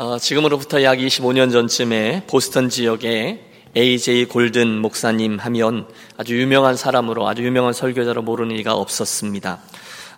어, 0.00 0.16
지금으로부터 0.16 0.84
약 0.84 0.98
25년 0.98 1.50
전쯤에 1.50 2.22
보스턴 2.28 2.68
지역에 2.68 3.44
A.J. 3.76 4.26
골든 4.26 4.78
목사님 4.78 5.40
하면 5.40 5.88
아주 6.16 6.40
유명한 6.40 6.76
사람으로 6.76 7.26
아주 7.26 7.42
유명한 7.42 7.72
설교자로 7.72 8.22
모르는 8.22 8.54
이가 8.58 8.74
없었습니다. 8.74 9.58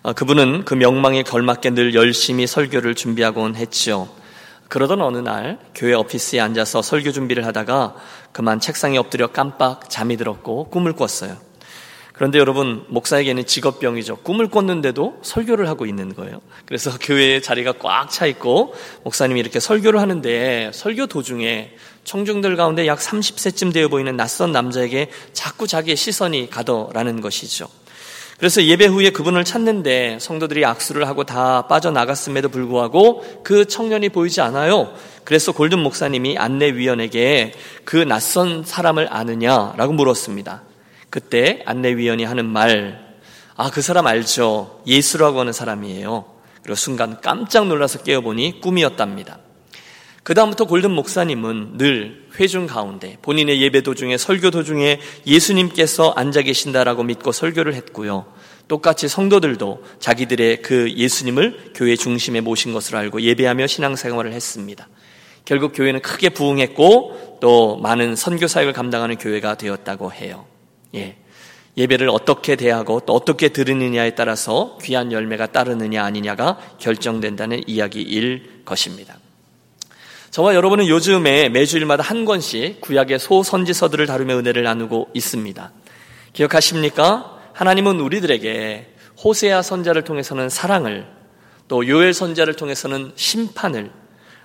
어, 0.03 0.13
그분은 0.13 0.65
그 0.65 0.75
명망에 0.75 1.23
걸맞게 1.23 1.71
늘 1.71 1.95
열심히 1.95 2.45
설교를 2.45 2.93
준비하곤 2.93 3.55
했죠. 3.55 4.07
그러던 4.69 5.01
어느 5.01 5.17
날 5.17 5.57
교회 5.73 5.95
오피스에 5.95 6.39
앉아서 6.39 6.83
설교 6.83 7.11
준비를 7.11 7.47
하다가 7.47 7.95
그만 8.31 8.59
책상에 8.59 8.99
엎드려 8.99 9.31
깜빡 9.31 9.89
잠이 9.89 10.15
들었고 10.15 10.65
꿈을 10.65 10.93
꿨어요. 10.93 11.37
그런데 12.13 12.39
여러분, 12.39 12.85
목사에게는 12.89 13.45
직업병이죠. 13.45 14.17
꿈을 14.17 14.49
꿨는데도 14.49 15.19
설교를 15.21 15.67
하고 15.67 15.85
있는 15.85 16.13
거예요. 16.13 16.41
그래서 16.65 16.91
교회에 16.99 17.41
자리가 17.41 17.73
꽉 17.73 18.09
차 18.09 18.25
있고, 18.25 18.73
목사님이 19.03 19.39
이렇게 19.39 19.59
설교를 19.59 19.99
하는데, 19.99 20.71
설교 20.73 21.07
도중에 21.07 21.75
청중들 22.03 22.55
가운데 22.55 22.87
약 22.87 22.99
30세쯤 22.99 23.73
되어 23.73 23.87
보이는 23.87 24.15
낯선 24.17 24.51
남자에게 24.51 25.09
자꾸 25.33 25.67
자기의 25.67 25.95
시선이 25.95 26.49
가더라는 26.49 27.21
것이죠. 27.21 27.67
그래서 28.41 28.63
예배 28.63 28.87
후에 28.87 29.11
그분을 29.11 29.43
찾는데 29.43 30.17
성도들이 30.19 30.65
악수를 30.65 31.07
하고 31.07 31.25
다 31.25 31.67
빠져나갔음에도 31.67 32.49
불구하고 32.49 33.23
그 33.43 33.65
청년이 33.65 34.09
보이지 34.09 34.41
않아요. 34.41 34.95
그래서 35.23 35.51
골든 35.51 35.77
목사님이 35.77 36.39
안내위원에게 36.39 37.53
그 37.85 37.97
낯선 37.97 38.63
사람을 38.65 39.13
아느냐라고 39.13 39.93
물었습니다. 39.93 40.63
그때 41.11 41.61
안내위원이 41.65 42.23
하는 42.23 42.47
말, 42.47 43.19
아, 43.55 43.69
그 43.69 43.83
사람 43.83 44.07
알죠? 44.07 44.81
예수라고 44.87 45.39
하는 45.41 45.53
사람이에요. 45.53 46.25
그리고 46.63 46.75
순간 46.75 47.21
깜짝 47.21 47.67
놀라서 47.67 48.01
깨어보니 48.01 48.61
꿈이었답니다. 48.61 49.39
그다음부터 50.23 50.65
골든 50.65 50.91
목사님은 50.91 51.77
늘 51.77 52.27
회중 52.39 52.65
가운데 52.65 53.17
본인의 53.23 53.61
예배 53.61 53.81
도중에 53.81 54.17
설교 54.17 54.51
도중에 54.51 54.99
예수님께서 55.25 56.11
앉아 56.11 56.43
계신다라고 56.43 57.03
믿고 57.03 57.31
설교를 57.31 57.73
했고요. 57.73 58.25
똑같이 58.67 59.07
성도들도 59.07 59.83
자기들의 59.99 60.61
그 60.61 60.93
예수님을 60.93 61.71
교회 61.75 61.95
중심에 61.95 62.39
모신 62.39 62.71
것으로 62.71 62.99
알고 62.99 63.21
예배하며 63.21 63.67
신앙생활을 63.67 64.31
했습니다. 64.31 64.87
결국 65.43 65.73
교회는 65.75 66.01
크게 66.01 66.29
부흥했고 66.29 67.39
또 67.41 67.77
많은 67.77 68.15
선교 68.15 68.47
사역을 68.47 68.73
감당하는 68.73 69.17
교회가 69.17 69.55
되었다고 69.55 70.13
해요. 70.13 70.50
예. 70.95 71.17
예배를 71.77 72.09
어떻게 72.09 72.55
대하고 72.55 73.01
또 73.05 73.13
어떻게 73.13 73.49
들으느냐에 73.49 74.15
따라서 74.15 74.77
귀한 74.81 75.11
열매가 75.11 75.47
따르느냐 75.47 76.03
아니냐가 76.03 76.59
결정된다는 76.79 77.63
이야기일 77.65 78.63
것입니다. 78.65 79.17
저와 80.31 80.55
여러분은 80.55 80.87
요즘에 80.87 81.49
매주일마다 81.49 82.03
한 82.03 82.25
권씩 82.25 82.81
구약의 82.81 83.19
소선지서들을 83.19 84.05
다루며 84.05 84.37
은혜를 84.37 84.63
나누고 84.63 85.09
있습니다. 85.13 85.71
기억하십니까? 86.33 87.39
하나님은 87.53 87.99
우리들에게 87.99 88.87
호세아 89.23 89.61
선자를 89.61 90.03
통해서는 90.03 90.49
사랑을, 90.49 91.05
또 91.67 91.87
요엘 91.87 92.13
선자를 92.13 92.53
통해서는 92.53 93.11
심판을, 93.15 93.91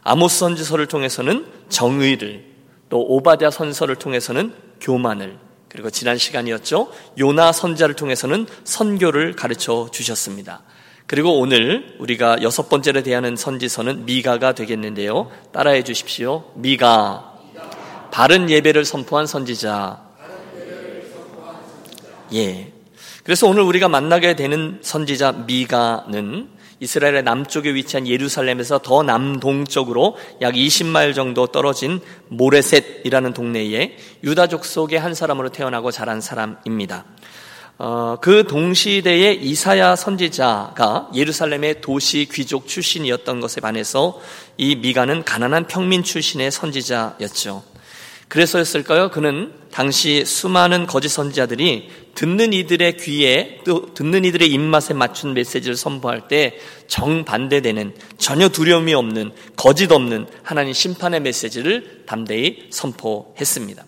아모스 0.03 0.39
선지서를 0.41 0.87
통해서는 0.87 1.47
정의를, 1.69 2.45
또 2.89 3.01
오바댜 3.01 3.51
선서를 3.51 3.97
통해서는 3.97 4.53
교만을, 4.81 5.39
그리고 5.69 5.91
지난 5.91 6.17
시간이었죠. 6.17 6.91
요나 7.19 7.53
선자를 7.53 7.97
통해서는 7.97 8.47
선교를 8.65 9.35
가르쳐 9.35 9.89
주셨습니다. 9.93 10.63
그리고 11.07 11.39
오늘 11.39 11.97
우리가 11.99 12.43
여섯 12.43 12.69
번째로 12.69 13.03
대하는 13.03 13.37
선지서는 13.37 14.07
미가가 14.07 14.55
되겠는데요. 14.55 15.31
따라해 15.53 15.85
주십시오. 15.85 16.51
미가. 16.55 17.35
바른 18.11 18.51
예배를 18.51 18.85
선포한 18.85 19.27
선지자. 19.27 20.05
예. 22.35 22.73
그래서 23.23 23.47
오늘 23.47 23.63
우리가 23.63 23.89
만나게 23.89 24.37
되는 24.37 24.79
선지자 24.83 25.33
미가는 25.47 26.56
이스라엘의 26.81 27.23
남쪽에 27.23 27.75
위치한 27.75 28.07
예루살렘에서 28.07 28.79
더 28.79 29.03
남동쪽으로 29.03 30.17
약 30.43 30.55
20마일 30.55 31.15
정도 31.15 31.47
떨어진 31.47 32.01
모레셋이라는 32.29 33.33
동네에 33.33 33.97
유다족 34.23 34.65
속의 34.65 34.99
한 34.99 35.15
사람으로 35.15 35.49
태어나고 35.51 35.91
자란 35.91 36.21
사람입니다. 36.21 37.05
어, 37.79 38.17
그 38.23 38.47
동시대의 38.47 39.43
이사야 39.43 39.97
선지자가 39.97 41.11
예루살렘의 41.15 41.83
도시 41.83 42.27
귀족 42.33 42.67
출신이었던 42.67 43.41
것에 43.41 43.61
반해서 43.61 44.19
이 44.57 44.77
미가는 44.77 45.25
가난한 45.25 45.67
평민 45.67 46.03
출신의 46.03 46.51
선지자였죠. 46.51 47.76
그래서였을까요? 48.29 49.11
그는 49.11 49.53
당시 49.71 50.25
수많은 50.25 50.87
거짓 50.87 51.09
선지자들이 51.11 51.91
듣는 52.15 52.53
이들의 52.53 52.97
귀에 52.97 53.61
또 53.65 53.93
듣는 53.95 54.25
이들의 54.25 54.51
입맛에 54.51 54.95
맞춘 54.95 55.35
메시지를 55.35 55.77
선포할 55.77 56.29
때 56.29 56.59
정반대되는 56.89 57.95
전혀 58.19 58.49
두려움이 58.49 58.95
없는 58.95 59.33
거짓 59.55 59.93
없는 59.93 60.27
하나님 60.43 60.73
심판의 60.73 61.21
메시지를 61.21 62.05
담대히 62.07 62.69
선포했습니다. 62.71 63.85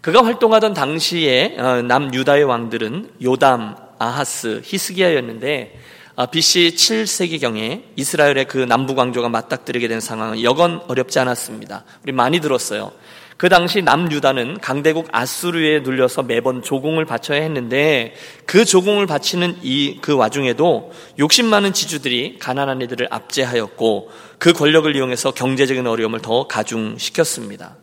그가 0.00 0.24
활동하던 0.24 0.74
당시에 0.74 1.54
어, 1.58 1.80
남유다의 1.80 2.44
왕들은 2.44 3.12
요담, 3.22 3.76
아하스, 3.98 4.60
히스기야였는데 4.64 5.80
아, 6.16 6.26
BC 6.26 6.74
7세기경에 6.76 7.82
이스라엘의 7.96 8.44
그 8.46 8.58
남부 8.58 8.94
광조가 8.94 9.30
맞닥뜨리게 9.30 9.88
된 9.88 10.00
상황은 10.00 10.42
여건 10.42 10.82
어렵지 10.86 11.18
않았습니다. 11.18 11.84
우리 12.02 12.12
많이 12.12 12.40
들었어요. 12.40 12.92
그 13.36 13.48
당시 13.48 13.82
남유다는 13.82 14.58
강대국 14.60 15.08
아수르에 15.10 15.80
눌려서 15.80 16.22
매번 16.22 16.62
조공을 16.62 17.04
바쳐야 17.04 17.42
했는데 17.42 18.14
그 18.46 18.64
조공을 18.64 19.06
바치는 19.06 19.58
이 19.62 19.94
그 20.00 20.14
와중에도 20.14 20.92
욕심 21.18 21.46
많은 21.46 21.72
지주들이 21.72 22.36
가난한 22.38 22.82
이들을 22.82 23.08
압제하였고 23.10 24.10
그 24.38 24.52
권력을 24.52 24.94
이용해서 24.94 25.32
경제적인 25.32 25.86
어려움을 25.86 26.20
더 26.20 26.46
가중시켰습니다. 26.46 27.76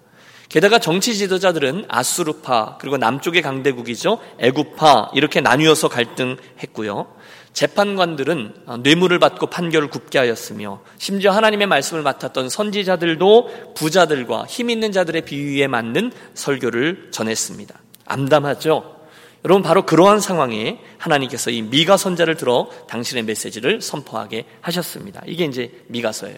게다가 0.49 0.79
정치 0.79 1.15
지도자들은 1.15 1.85
아수르파 1.87 2.77
그리고 2.79 2.97
남쪽의 2.97 3.41
강대국이죠 3.41 4.19
애구파 4.39 5.11
이렇게 5.15 5.41
나뉘어서 5.41 5.87
갈등했고요. 5.87 7.07
재판관들은 7.53 8.53
뇌물을 8.83 9.19
받고 9.19 9.47
판결을 9.47 9.89
굽게 9.89 10.17
하였으며 10.19 10.81
심지어 10.97 11.31
하나님의 11.31 11.67
말씀을 11.67 12.01
맡았던 12.01 12.49
선지자들도 12.49 13.73
부자들과 13.75 14.45
힘 14.45 14.69
있는 14.69 14.91
자들의 14.91 15.23
비유에 15.23 15.67
맞는 15.67 16.11
설교를 16.33 17.09
전했습니다. 17.11 17.79
암담하죠? 18.05 19.01
여러분 19.43 19.63
바로 19.63 19.85
그러한 19.85 20.19
상황에 20.19 20.79
하나님께서 20.97 21.49
이 21.49 21.61
미가 21.63 21.97
선자를 21.97 22.35
들어 22.35 22.69
당신의 22.87 23.23
메시지를 23.23 23.81
선포하게 23.81 24.45
하셨습니다. 24.61 25.21
이게 25.25 25.45
이제 25.45 25.71
미가서예요. 25.87 26.37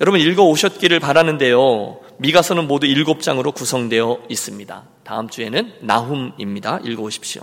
여러분 0.00 0.20
읽어 0.20 0.44
오셨기를 0.44 1.00
바라는데요. 1.00 1.98
미가서는 2.18 2.68
모두 2.68 2.86
일곱 2.86 3.20
장으로 3.20 3.50
구성되어 3.50 4.20
있습니다. 4.28 4.84
다음 5.02 5.28
주에는 5.28 5.72
나훔입니다. 5.80 6.80
읽어 6.84 7.02
오십시오. 7.02 7.42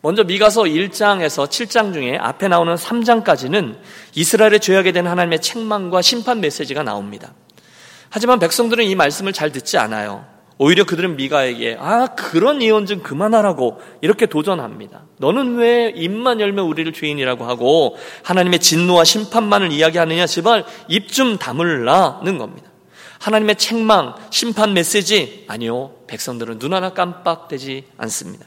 먼저 0.00 0.24
미가서 0.24 0.62
1장에서 0.62 1.48
7장 1.48 1.92
중에 1.92 2.16
앞에 2.18 2.48
나오는 2.48 2.74
3장까지는 2.74 3.76
이스라엘의 4.14 4.60
죄하게 4.60 4.92
된 4.92 5.06
하나님의 5.06 5.40
책망과 5.40 6.02
심판 6.02 6.40
메시지가 6.40 6.82
나옵니다. 6.82 7.34
하지만 8.10 8.38
백성들은 8.38 8.84
이 8.84 8.94
말씀을 8.94 9.32
잘 9.32 9.50
듣지 9.52 9.76
않아요. 9.78 10.24
오히려 10.60 10.84
그들은 10.84 11.16
미가에게 11.16 11.76
아 11.78 12.06
그런 12.16 12.60
예언 12.62 12.84
좀 12.86 13.00
그만하라고 13.02 13.80
이렇게 14.00 14.26
도전합니다. 14.26 15.04
너는 15.18 15.56
왜 15.56 15.92
입만 15.94 16.40
열면 16.40 16.64
우리를 16.64 16.92
죄인이라고 16.92 17.44
하고 17.44 17.96
하나님의 18.24 18.58
진노와 18.58 19.04
심판만을 19.04 19.70
이야기하느냐 19.72 20.26
제발 20.26 20.64
입 20.88 21.08
좀 21.12 21.38
다물라는 21.38 22.38
겁니다. 22.38 22.68
하나님의 23.20 23.56
책망, 23.56 24.14
심판 24.30 24.74
메시지 24.74 25.44
아니요. 25.48 25.92
백성들은 26.06 26.58
눈 26.58 26.74
하나 26.74 26.92
깜빡되지 26.92 27.84
않습니다. 27.96 28.46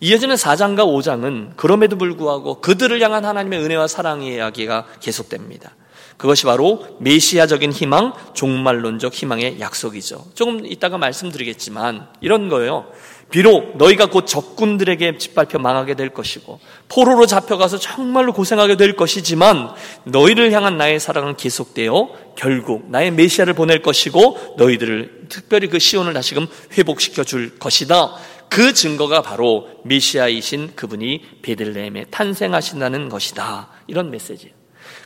이어지는 0.00 0.34
4장과 0.34 0.80
5장은 0.80 1.56
그럼에도 1.56 1.96
불구하고 1.96 2.60
그들을 2.60 3.00
향한 3.00 3.24
하나님의 3.24 3.60
은혜와 3.60 3.86
사랑의 3.86 4.34
이야기가 4.34 4.86
계속됩니다. 5.00 5.74
그것이 6.16 6.44
바로 6.44 6.84
메시아적인 7.00 7.72
희망, 7.72 8.12
종말론적 8.32 9.12
희망의 9.12 9.60
약속이죠. 9.60 10.26
조금 10.34 10.64
이따가 10.64 10.96
말씀드리겠지만 10.96 12.08
이런 12.20 12.48
거예요. 12.48 12.86
비록 13.30 13.76
너희가 13.76 14.06
곧 14.06 14.24
적군들에게 14.26 15.18
짓밟혀 15.18 15.58
망하게 15.58 15.94
될 15.94 16.10
것이고 16.10 16.60
포로로 16.88 17.26
잡혀가서 17.26 17.78
정말로 17.78 18.32
고생하게 18.32 18.76
될 18.76 18.94
것이지만 18.94 19.70
너희를 20.04 20.52
향한 20.52 20.78
나의 20.78 21.00
사랑은 21.00 21.36
계속되어 21.36 22.10
결국 22.36 22.88
나의 22.88 23.10
메시아를 23.10 23.54
보낼 23.54 23.82
것이고 23.82 24.54
너희들을 24.58 25.26
특별히 25.28 25.68
그 25.68 25.80
시온을 25.80 26.12
다시금 26.12 26.46
회복시켜 26.78 27.24
줄 27.24 27.58
것이다. 27.58 28.14
그 28.48 28.72
증거가 28.72 29.22
바로 29.22 29.68
메시아이신 29.84 30.72
그분이 30.76 31.40
베들레헴에 31.42 32.06
탄생하신다는 32.10 33.08
것이다. 33.08 33.68
이런 33.86 34.10
메시지예요. 34.10 34.54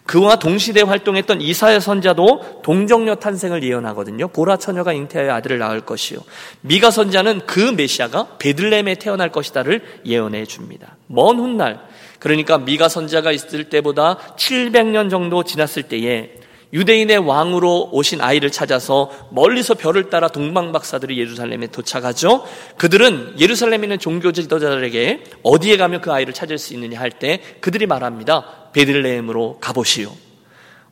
그와 0.05 0.37
동시대 0.37 0.83
활동했던 0.83 1.41
이사야 1.41 1.81
선자도 1.81 2.63
동정녀 2.63 3.17
탄생을 3.17 3.63
예언하거든요. 3.63 4.29
보라 4.29 4.57
처녀가 4.57 4.93
잉태하여 4.93 5.33
아들을 5.35 5.59
낳을 5.59 5.83
것이요. 5.83 6.19
미가 6.63 6.91
선자는 6.91 7.47
그 7.47 7.61
메시아가 7.61 8.37
베들레헴에 8.39 8.97
태어날 8.97 9.31
것이다를 9.31 9.83
예언해 10.05 10.47
줍니다. 10.47 10.97
먼 11.07 11.39
훗날 11.39 11.81
그러니까 12.19 12.59
미가 12.59 12.89
선자가 12.89 13.33
있을 13.33 13.69
때보다 13.69 14.19
700년 14.37 15.11
정도 15.11 15.45
지났을 15.45 15.85
때에 15.85 16.40
유대인의 16.73 17.19
왕으로 17.19 17.91
오신 17.93 18.21
아이를 18.21 18.53
찾아서 18.53 19.11
멀리서 19.31 19.75
별을 19.75 20.09
따라 20.09 20.29
동방 20.29 20.73
박사들이 20.73 21.19
예루살렘에 21.19 21.67
도착하죠. 21.67 22.45
그들은 22.77 23.37
예루살렘에 23.41 23.83
있는 23.85 23.99
종교 23.99 24.31
지도자들에게 24.33 25.25
어디에 25.43 25.77
가면 25.77 26.01
그 26.01 26.13
아이를 26.13 26.33
찾을 26.33 26.59
수 26.59 26.75
있느냐 26.75 27.01
할 27.01 27.11
때 27.11 27.41
그들이 27.61 27.87
말합니다. 27.87 28.71
베들레헴으로 28.73 29.59
가보시오. 29.61 30.13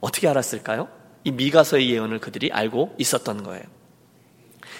어떻게 0.00 0.28
알았을까요? 0.28 0.88
이 1.24 1.30
미가서의 1.30 1.90
예언을 1.90 2.18
그들이 2.18 2.50
알고 2.52 2.94
있었던 2.98 3.42
거예요. 3.44 3.62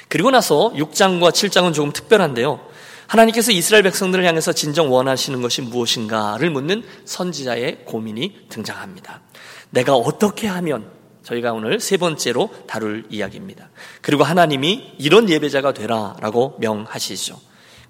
그리고 0.09 0.31
나서 0.31 0.73
6장과 0.75 1.31
7장은 1.31 1.75
조금 1.75 1.93
특별한데요. 1.93 2.68
하나님께서 3.09 3.53
이스라엘 3.53 3.83
백성들을 3.83 4.25
향해서 4.25 4.53
진정 4.53 4.93
원하시는 4.93 5.41
것이 5.41 5.63
무엇인가를 5.63 6.51
묻는 6.51 6.83
선지자의 7.05 7.85
고민이 7.87 8.47
등장합니다. 8.51 9.23
내가 9.71 9.95
어떻게 9.95 10.47
하면 10.47 10.91
저희가 11.25 11.53
오늘 11.53 11.81
세 11.81 11.97
번째로 11.97 12.51
다룰 12.67 13.05
이야기입니다. 13.11 13.71
그리고 14.03 14.25
하나님이 14.25 14.95
이런 14.99 15.29
예배자가 15.29 15.73
되라라고 15.73 16.57
명하시죠. 16.61 17.41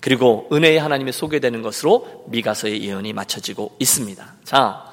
그리고 0.01 0.49
은혜의 0.53 0.79
하나님이 0.79 1.11
소개되는 1.13 1.63
것으로 1.63 2.25
미가서의 2.29 2.83
예언이 2.85 3.13
맞춰지고 3.13 3.77
있습니다. 3.81 4.35
자, 4.45 4.85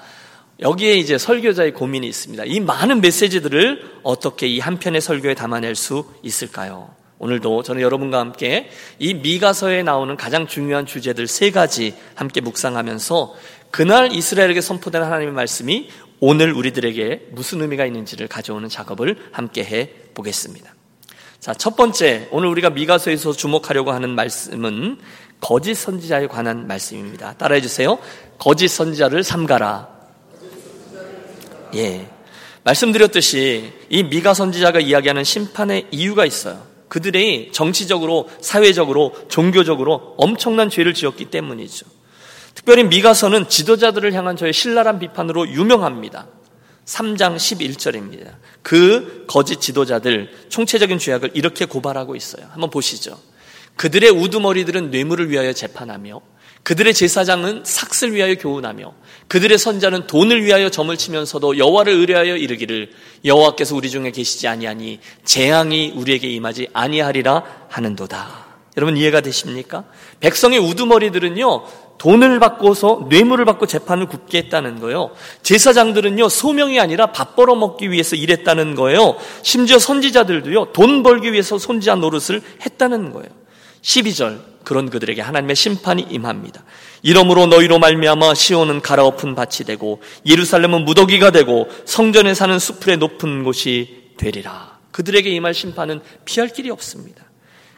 여기에 0.60 0.96
이제 0.96 1.18
설교자의 1.20 1.74
고민이 1.74 2.08
있습니다. 2.08 2.46
이 2.46 2.60
많은 2.60 3.02
메시지들을 3.02 4.00
어떻게 4.04 4.48
이 4.48 4.60
한 4.60 4.80
편의 4.80 5.02
설교에 5.02 5.36
담아낼 5.36 5.76
수 5.76 6.06
있을까요? 6.24 6.90
오늘도 7.20 7.64
저는 7.64 7.82
여러분과 7.82 8.20
함께 8.20 8.70
이 9.00 9.14
미가서에 9.14 9.84
나오는 9.84 10.16
가장 10.18 10.48
중요한 10.48 10.86
주제들 10.86 11.28
세 11.28 11.52
가지 11.52 11.96
함께 12.16 12.42
묵상하면서 12.42 13.36
그날 13.72 14.12
이스라엘에게 14.12 14.62
선포된 14.62 15.02
하나님의 15.02 15.34
말씀이 15.34 15.90
오늘 16.20 16.54
우리들에게 16.54 17.28
무슨 17.32 17.62
의미가 17.62 17.86
있는지를 17.86 18.28
가져오는 18.28 18.68
작업을 18.70 19.18
함께 19.32 19.64
해 19.64 19.90
보겠습니다. 20.14 20.74
자, 21.40 21.54
첫 21.54 21.76
번째, 21.76 22.28
오늘 22.32 22.48
우리가 22.50 22.72
미가서에서 22.72 23.34
주목하려고 23.34 23.92
하는 23.92 24.10
말씀은 24.12 24.98
거짓 25.40 25.76
선지자에 25.76 26.28
관한 26.28 26.66
말씀입니다. 26.68 27.34
따라해 27.34 27.62
주세요. 27.62 28.00
거짓 28.40 28.68
선지자를 28.70 29.24
삼가라. 29.24 29.90
예. 31.76 32.08
말씀드렸듯이 32.64 33.74
이 33.90 34.04
미가 34.04 34.34
선지자가 34.34 34.80
이야기하는 34.80 35.24
심판의 35.24 35.88
이유가 35.92 36.26
있어요. 36.26 36.75
그들이 36.96 37.50
정치적으로, 37.52 38.30
사회적으로, 38.40 39.12
종교적으로 39.28 40.16
엄청난 40.18 40.70
죄를 40.70 40.94
지었기 40.94 41.26
때문이죠. 41.26 41.86
특별히 42.54 42.86
미가서는 42.86 43.50
지도자들을 43.50 44.14
향한 44.14 44.38
저의 44.38 44.54
신랄한 44.54 45.00
비판으로 45.00 45.50
유명합니다. 45.50 46.28
3장 46.86 47.36
11절입니다. 47.36 48.36
그 48.62 49.26
거짓 49.28 49.60
지도자들 49.60 50.32
총체적인 50.48 50.98
죄악을 50.98 51.32
이렇게 51.34 51.66
고발하고 51.66 52.16
있어요. 52.16 52.48
한번 52.52 52.70
보시죠. 52.70 53.20
그들의 53.76 54.12
우두머리들은 54.12 54.90
뇌물을 54.90 55.30
위하여 55.30 55.52
재판하며 55.52 56.22
그들의 56.66 56.96
제사장은 56.96 57.62
삭슬 57.64 58.14
위하여 58.14 58.34
교훈하며 58.34 58.92
그들의 59.28 59.56
선자는 59.56 60.08
돈을 60.08 60.44
위하여 60.44 60.70
점을 60.70 60.96
치면서도 60.98 61.60
여호와를 61.60 61.94
의뢰하여 61.94 62.38
이르기를 62.38 62.90
여호와께서 63.24 63.76
우리 63.76 63.92
중에 63.92 64.10
계시지 64.10 64.48
아니하니 64.48 65.00
재앙이 65.24 65.94
우리에게 65.96 66.28
임하지 66.28 66.70
아니하리라 66.74 67.44
하는도다. 67.70 68.46
여러분 68.78 68.98
이해가 68.98 69.22
되십니까? 69.22 69.86
백성의 70.22 70.58
우두머리들은요 70.58 71.66
돈을 72.00 72.40
받고서 72.40 73.06
뇌물을 73.10 73.46
받고 73.46 73.68
재판을 73.68 74.08
굽게 74.08 74.40
했다는 74.40 74.80
거예요. 74.80 75.12
제사장들은요, 75.44 76.28
소명이 76.28 76.80
아니라 76.80 77.14
밥 77.14 77.36
벌어 77.36 77.56
먹기 77.56 77.90
위해서 77.90 78.16
일했다는 78.18 78.76
거예요. 78.76 79.16
심지어 79.44 79.80
선지자들도요, 79.80 80.74
돈 80.74 81.04
벌기 81.04 81.32
위해서 81.32 81.58
선지자 81.58 81.96
노릇을 81.96 82.42
했다는 82.66 83.14
거예요. 83.14 83.45
12절, 83.86 84.40
그런 84.64 84.90
그들에게 84.90 85.22
하나님의 85.22 85.56
심판이 85.56 86.08
임합니다. 86.10 86.64
이러므로 87.04 87.46
너희로 87.46 87.78
말미암아 87.78 88.34
시온은 88.34 88.82
갈아엎은 88.82 89.36
밭이 89.36 89.66
되고 89.68 90.02
예루살렘은 90.26 90.86
무더기가 90.86 91.30
되고 91.30 91.70
성전에 91.86 92.34
사는 92.34 92.58
수풀의 92.58 92.98
높은 92.98 93.44
곳이 93.44 94.14
되리라. 94.18 94.80
그들에게 94.92 95.30
임할 95.30 95.54
심판은 95.54 96.02
피할 96.26 96.50
길이 96.50 96.72
없습니다. 96.72 97.24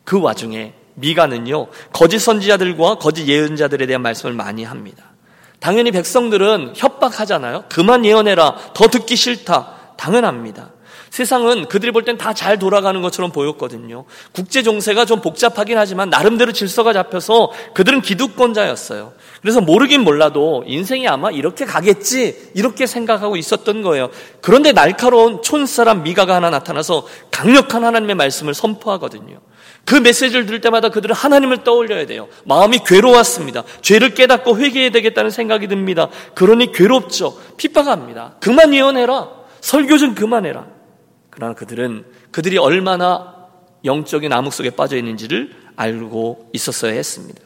그 0.06 0.22
와중에 0.22 0.74
미가는요, 0.96 1.68
거짓 1.92 2.20
선지자들과 2.20 2.96
거짓 2.96 3.28
예언자들에 3.28 3.86
대한 3.86 4.02
말씀을 4.02 4.34
많이 4.34 4.64
합니다. 4.64 5.12
당연히 5.60 5.92
백성들은 5.92 6.74
협박하잖아요. 6.76 7.66
그만 7.70 8.06
예언해라. 8.06 8.72
더 8.74 8.88
듣기 8.88 9.18
싫다. 9.18 9.96
당연합니다. 9.98 10.72
세상은 11.18 11.66
그들이 11.68 11.92
볼 11.92 12.04
땐 12.06 12.16
다 12.18 12.34
잘 12.34 12.60
돌아가는 12.60 13.02
것처럼 13.02 13.32
보였거든요. 13.32 14.06
국제 14.34 14.62
정세가 14.62 15.06
좀 15.06 15.20
복잡하긴 15.22 15.76
하지만 15.76 16.12
나름대로 16.12 16.52
질서가 16.52 16.94
잡혀서 16.94 17.52
그들은 17.74 18.02
기득권자였어요. 18.02 19.14
그래서 19.42 19.60
모르긴 19.60 20.02
몰라도 20.02 20.64
인생이 20.68 21.08
아마 21.08 21.32
이렇게 21.32 21.66
가겠지 21.66 22.52
이렇게 22.54 22.86
생각하고 22.86 23.36
있었던 23.36 23.82
거예요. 23.82 24.12
그런데 24.42 24.74
날카로운 24.74 25.42
촌사람 25.42 26.04
미가가 26.04 26.36
하나 26.36 26.52
나타나서 26.52 27.08
강력한 27.32 27.84
하나님의 27.84 28.14
말씀을 28.16 28.54
선포하거든요. 28.54 29.40
그 29.86 29.96
메시지를 29.96 30.46
들을 30.46 30.62
때마다 30.62 30.90
그들은 30.90 31.16
하나님을 31.16 31.64
떠올려야 31.64 32.06
돼요. 32.06 32.28
마음이 32.46 32.80
괴로웠습니다. 32.86 33.64
죄를 33.82 34.14
깨닫고 34.14 34.58
회개해야 34.60 34.92
되겠다는 34.92 35.32
생각이 35.32 35.68
듭니다. 35.68 36.10
그러니 36.36 36.72
괴롭죠. 36.74 37.36
핍박합니다. 37.58 38.36
그만 38.40 38.72
예언해라. 38.76 39.30
설교 39.62 39.98
좀 39.98 40.14
그만해라. 40.14 40.77
그러나 41.38 41.54
그들은 41.54 42.04
그들이 42.32 42.58
얼마나 42.58 43.48
영적인 43.86 44.34
암흑 44.34 44.52
속에 44.52 44.72
빠져 44.72 44.98
있는지를 44.98 45.52
알고 45.76 46.50
있었어야 46.52 46.94
했습니다. 46.94 47.40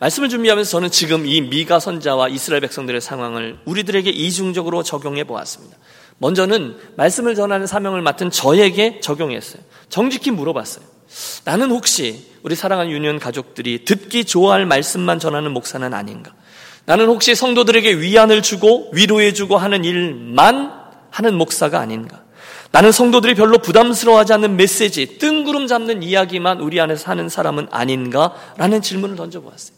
말씀을 0.00 0.28
준비하면서 0.28 0.68
저는 0.68 0.90
지금 0.90 1.24
이 1.24 1.40
미가 1.40 1.78
선자와 1.78 2.30
이스라엘 2.30 2.60
백성들의 2.62 3.00
상황을 3.00 3.60
우리들에게 3.64 4.10
이중적으로 4.10 4.82
적용해 4.82 5.22
보았습니다. 5.22 5.76
먼저는 6.18 6.78
말씀을 6.96 7.36
전하는 7.36 7.68
사명을 7.68 8.02
맡은 8.02 8.32
저에게 8.32 8.98
적용했어요. 8.98 9.62
정직히 9.88 10.32
물어봤어요. 10.32 10.84
나는 11.44 11.70
혹시 11.70 12.26
우리 12.42 12.56
사랑하는 12.56 12.90
유년 12.90 13.20
가족들이 13.20 13.84
듣기 13.84 14.24
좋아할 14.24 14.66
말씀만 14.66 15.20
전하는 15.20 15.52
목사는 15.52 15.94
아닌가? 15.94 16.34
나는 16.86 17.06
혹시 17.06 17.36
성도들에게 17.36 18.00
위안을 18.00 18.42
주고 18.42 18.90
위로해주고 18.92 19.56
하는 19.56 19.84
일만 19.84 20.82
하는 21.12 21.34
목사가 21.34 21.78
아닌가? 21.78 22.24
나는 22.72 22.90
성도들이 22.90 23.34
별로 23.34 23.58
부담스러워하지 23.58 24.32
않는 24.32 24.56
메시지, 24.56 25.18
뜬구름 25.18 25.66
잡는 25.66 26.02
이야기만 26.02 26.60
우리 26.60 26.80
안에서 26.80 27.10
하는 27.10 27.28
사람은 27.28 27.68
아닌가라는 27.70 28.80
질문을 28.80 29.14
던져보았어요. 29.14 29.76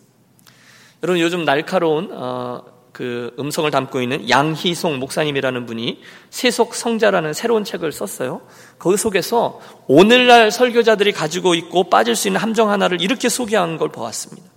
여러분 1.02 1.20
요즘 1.20 1.44
날카로운 1.44 2.10
어, 2.12 2.62
그 2.92 3.34
음성을 3.40 3.68
담고 3.68 4.00
있는 4.00 4.30
양희송 4.30 5.00
목사님이라는 5.00 5.66
분이 5.66 6.00
세속 6.30 6.76
성자라는 6.76 7.32
새로운 7.32 7.64
책을 7.64 7.90
썼어요. 7.90 8.42
그 8.78 8.96
속에서 8.96 9.60
오늘날 9.88 10.52
설교자들이 10.52 11.10
가지고 11.10 11.56
있고 11.56 11.90
빠질 11.90 12.14
수 12.14 12.28
있는 12.28 12.40
함정 12.40 12.70
하나를 12.70 13.02
이렇게 13.02 13.28
소개한 13.28 13.76
걸 13.76 13.88
보았습니다. 13.88 14.48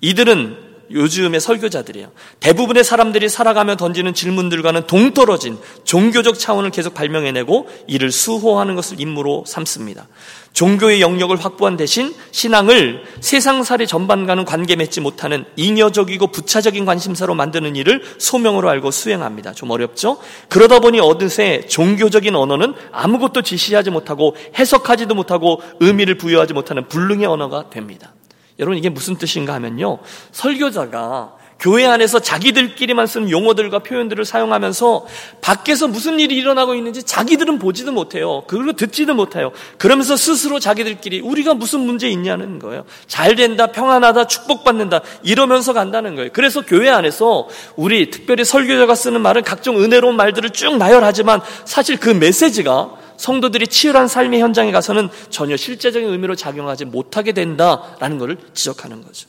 이들은 0.00 0.67
요즘의 0.90 1.40
설교자들이에요. 1.40 2.10
대부분의 2.40 2.84
사람들이 2.84 3.28
살아가며 3.28 3.76
던지는 3.76 4.14
질문들과는 4.14 4.86
동떨어진 4.86 5.58
종교적 5.84 6.38
차원을 6.38 6.70
계속 6.70 6.94
발명해내고 6.94 7.68
이를 7.86 8.10
수호하는 8.10 8.74
것을 8.74 9.00
임무로 9.00 9.44
삼습니다. 9.46 10.08
종교의 10.52 11.00
영역을 11.00 11.36
확보한 11.36 11.76
대신 11.76 12.14
신앙을 12.32 13.04
세상살이 13.20 13.86
전반과는 13.86 14.44
관계 14.44 14.76
맺지 14.76 15.00
못하는 15.00 15.44
잉여적이고 15.56 16.28
부차적인 16.28 16.84
관심사로 16.84 17.34
만드는 17.34 17.76
일을 17.76 18.02
소명으로 18.18 18.68
알고 18.68 18.90
수행합니다. 18.90 19.52
좀 19.52 19.70
어렵죠? 19.70 20.18
그러다 20.48 20.80
보니 20.80 21.00
어느새 21.00 21.66
종교적인 21.68 22.34
언어는 22.34 22.74
아무것도 22.92 23.42
지시하지 23.42 23.90
못하고 23.90 24.34
해석하지도 24.58 25.14
못하고 25.14 25.62
의미를 25.80 26.16
부여하지 26.16 26.54
못하는 26.54 26.88
불능의 26.88 27.26
언어가 27.26 27.70
됩니다. 27.70 28.14
여러분 28.58 28.76
이게 28.76 28.88
무슨 28.88 29.16
뜻인가 29.16 29.54
하면요. 29.54 29.98
설교자가 30.32 31.38
교회 31.60 31.86
안에서 31.86 32.20
자기들끼리만 32.20 33.06
쓰는 33.08 33.30
용어들과 33.30 33.80
표현들을 33.80 34.24
사용하면서 34.24 35.06
밖에서 35.40 35.88
무슨 35.88 36.20
일이 36.20 36.36
일어나고 36.36 36.74
있는지 36.76 37.02
자기들은 37.02 37.58
보지도 37.58 37.90
못해요. 37.90 38.44
그리고 38.46 38.74
듣지도 38.74 39.14
못해요. 39.14 39.50
그러면서 39.76 40.16
스스로 40.16 40.60
자기들끼리 40.60 41.20
우리가 41.20 41.54
무슨 41.54 41.80
문제 41.80 42.08
있냐는 42.08 42.60
거예요. 42.60 42.84
잘 43.08 43.34
된다, 43.34 43.66
평안하다, 43.66 44.28
축복받는다 44.28 45.00
이러면서 45.24 45.72
간다는 45.72 46.14
거예요. 46.14 46.30
그래서 46.32 46.60
교회 46.60 46.90
안에서 46.90 47.48
우리 47.74 48.10
특별히 48.10 48.44
설교자가 48.44 48.94
쓰는 48.94 49.20
말은 49.20 49.42
각종 49.42 49.82
은혜로운 49.82 50.14
말들을 50.14 50.50
쭉 50.50 50.76
나열하지만 50.76 51.40
사실 51.64 51.98
그 51.98 52.10
메시지가 52.10 53.07
성도들이 53.18 53.66
치열한 53.66 54.08
삶의 54.08 54.40
현장에 54.40 54.72
가서는 54.72 55.10
전혀 55.28 55.56
실제적인 55.56 56.08
의미로 56.08 56.34
작용하지 56.34 56.86
못하게 56.86 57.32
된다라는 57.32 58.18
것을 58.18 58.38
지적하는 58.54 59.02
거죠. 59.02 59.28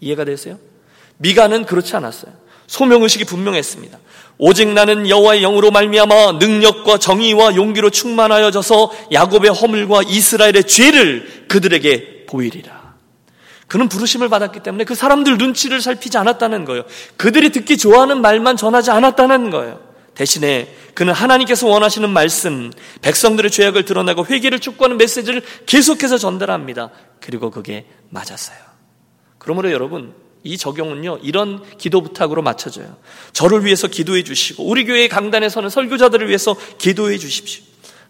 이해가 0.00 0.24
되세요? 0.24 0.58
미가는 1.18 1.64
그렇지 1.66 1.94
않았어요. 1.94 2.32
소명 2.66 3.02
의식이 3.02 3.24
분명했습니다. 3.24 3.98
오직 4.38 4.68
나는 4.68 5.08
여호와의 5.08 5.40
영으로 5.42 5.70
말미암아 5.70 6.32
능력과 6.32 6.98
정의와 6.98 7.56
용기로 7.56 7.90
충만하여져서 7.90 8.92
야곱의 9.12 9.50
허물과 9.50 10.02
이스라엘의 10.02 10.64
죄를 10.64 11.46
그들에게 11.48 12.26
보이리라. 12.26 12.94
그는 13.66 13.88
부르심을 13.88 14.28
받았기 14.28 14.60
때문에 14.60 14.84
그 14.84 14.94
사람들 14.94 15.38
눈치를 15.38 15.80
살피지 15.80 16.18
않았다는 16.18 16.64
거예요. 16.64 16.84
그들이 17.16 17.50
듣기 17.50 17.76
좋아하는 17.76 18.20
말만 18.20 18.56
전하지 18.56 18.90
않았다는 18.90 19.50
거예요. 19.50 19.85
대신에 20.16 20.74
그는 20.94 21.12
하나님께서 21.12 21.68
원하시는 21.68 22.08
말씀, 22.08 22.72
백성들의 23.02 23.50
죄악을 23.50 23.84
드러내고 23.84 24.26
회개를 24.26 24.58
촉구하는 24.60 24.96
메시지를 24.96 25.42
계속해서 25.66 26.18
전달합니다. 26.18 26.90
그리고 27.20 27.50
그게 27.50 27.86
맞았어요. 28.08 28.56
그러므로 29.38 29.70
여러분, 29.70 30.14
이 30.42 30.56
적용은요, 30.56 31.20
이런 31.22 31.62
기도 31.76 32.00
부탁으로 32.00 32.40
맞춰져요. 32.40 32.96
저를 33.32 33.64
위해서 33.64 33.88
기도해 33.88 34.24
주시고, 34.24 34.64
우리 34.64 34.86
교회 34.86 35.06
강단에 35.06 35.50
서는 35.50 35.68
설교자들을 35.68 36.28
위해서 36.28 36.56
기도해 36.78 37.18
주십시오. 37.18 37.62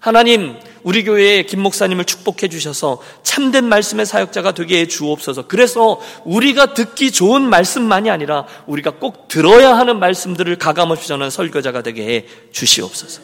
하나님, 0.07 0.55
우리 0.85 1.03
교회의 1.03 1.49
김 1.49 1.59
목사님을 1.63 2.05
축복해 2.05 2.47
주셔서 2.49 3.03
참된 3.25 3.65
말씀의 3.65 4.07
사역자가 4.07 4.53
되게 4.53 4.79
해 4.79 4.87
주옵소서. 4.87 5.49
그래서 5.49 6.01
우리가 6.25 6.75
듣기 6.75 7.11
좋은 7.11 7.43
말씀만이 7.43 8.09
아니라 8.09 8.47
우리가 8.69 8.93
꼭 9.01 9.27
들어야 9.27 9.77
하는 9.77 9.99
말씀들을 9.99 10.59
가감없이 10.59 11.09
전하는 11.09 11.29
설교자가 11.29 11.83
되게 11.83 12.07
해 12.07 12.25
주시옵소서. 12.53 13.21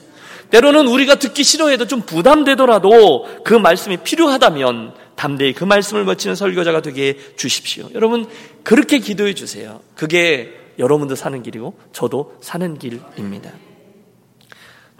때로는 0.50 0.88
우리가 0.88 1.20
듣기 1.20 1.44
싫어해도 1.44 1.86
좀 1.86 2.00
부담되더라도 2.00 3.28
그 3.44 3.54
말씀이 3.54 3.98
필요하다면 3.98 4.94
담대히 5.14 5.52
그 5.52 5.62
말씀을 5.62 6.04
멋지는 6.04 6.34
설교자가 6.34 6.82
되게 6.82 7.10
해 7.10 7.16
주십시오. 7.36 7.90
여러분, 7.94 8.26
그렇게 8.64 8.98
기도해 8.98 9.34
주세요. 9.34 9.78
그게 9.94 10.52
여러분도 10.80 11.14
사는 11.14 11.40
길이고 11.44 11.78
저도 11.92 12.34
사는 12.40 12.76
길입니다. 12.76 13.52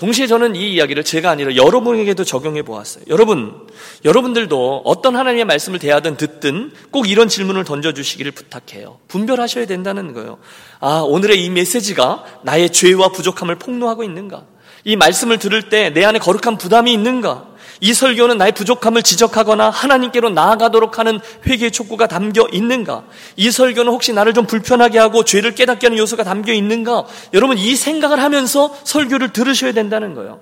동시에 0.03 0.27
저는 0.27 0.57
이 0.57 0.73
이야기를 0.73 1.05
제가 1.05 1.31
아니라 1.31 1.55
여러분에게도 1.55 2.25
적용해 2.25 2.63
보았어요. 2.63 3.05
여러분, 3.07 3.69
여러분들도 4.05 4.83
어떤 4.85 5.15
하나님의 5.15 5.45
말씀을 5.45 5.79
대하든 5.79 6.17
듣든 6.17 6.73
꼭 6.91 7.09
이런 7.09 7.29
질문을 7.29 7.63
던져주시기를 7.63 8.33
부탁해요. 8.33 8.99
분별하셔야 9.07 9.67
된다는 9.67 10.13
거예요. 10.13 10.39
아, 10.81 11.05
오늘의 11.07 11.45
이 11.45 11.51
메시지가 11.51 12.25
나의 12.43 12.71
죄와 12.71 13.11
부족함을 13.11 13.61
폭로하고 13.61 14.03
있는가? 14.03 14.45
이 14.83 14.97
말씀을 14.97 15.39
들을 15.39 15.69
때 15.69 15.91
내 15.91 16.05
안에 16.05 16.19
거룩한 16.19 16.59
부담이 16.59 16.93
있는가? 16.93 17.52
이 17.83 17.95
설교는 17.95 18.39
나의 18.39 18.53
부족함을 18.53 19.03
지적하거나 19.03 19.69
하나님께로 19.69 20.31
나아가도록 20.31 21.01
하는 21.01 21.19
회개의 21.45 21.73
촉구가 21.73 22.07
담겨 22.07 22.47
있는가? 22.53 23.07
이 23.35 23.51
설교는 23.51 23.93
혹시 23.93 24.13
나를 24.13 24.35
좀 24.35 24.47
불편하게 24.47 25.01
하고 25.01 25.25
죄를 25.25 25.57
깨닫게 25.57 25.89
하는 25.89 25.99
요소가 25.99 26.23
담겨 26.23 26.53
있는가? 26.53 27.07
여러분 27.35 27.59
이 27.59 27.75
생각을 27.75 28.23
하면서 28.23 28.73
설교를 28.85 29.33
들으셔야 29.33 29.73
된다는 29.73 30.15
거예요. 30.15 30.39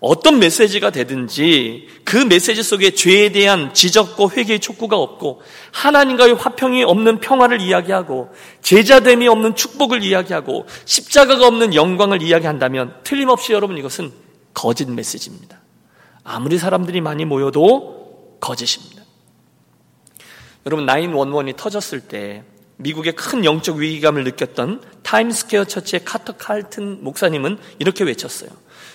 어떤 0.00 0.38
메시지가 0.38 0.88
되든지 0.88 1.88
그 2.04 2.16
메시지 2.16 2.62
속에 2.62 2.92
죄에 2.92 3.32
대한 3.32 3.74
지적과 3.74 4.30
회개의 4.34 4.60
촉구가 4.60 4.96
없고 4.96 5.42
하나님과의 5.72 6.36
화평이 6.36 6.84
없는 6.84 7.20
평화를 7.20 7.60
이야기하고 7.60 8.30
제자됨이 8.62 9.28
없는 9.28 9.56
축복을 9.56 10.02
이야기하고 10.02 10.64
십자가가 10.86 11.48
없는 11.48 11.74
영광을 11.74 12.22
이야기한다면 12.22 12.94
틀림없이 13.04 13.52
여러분 13.52 13.76
이것은 13.76 14.10
거짓 14.54 14.88
메시지입니다. 14.88 15.57
아무리 16.28 16.58
사람들이 16.58 17.00
많이 17.00 17.24
모여도 17.24 18.36
거짓입니다. 18.40 19.02
여러분 20.66 20.86
911이 20.86 21.56
터졌을 21.56 22.00
때 22.00 22.44
미국의 22.76 23.16
큰 23.16 23.44
영적 23.44 23.78
위기감을 23.78 24.24
느꼈던 24.24 24.82
타임스퀘어 25.02 25.64
처치의 25.64 26.04
카터 26.04 26.36
칼튼 26.36 27.02
목사님은 27.02 27.58
이렇게 27.78 28.04
외쳤어요. 28.04 28.50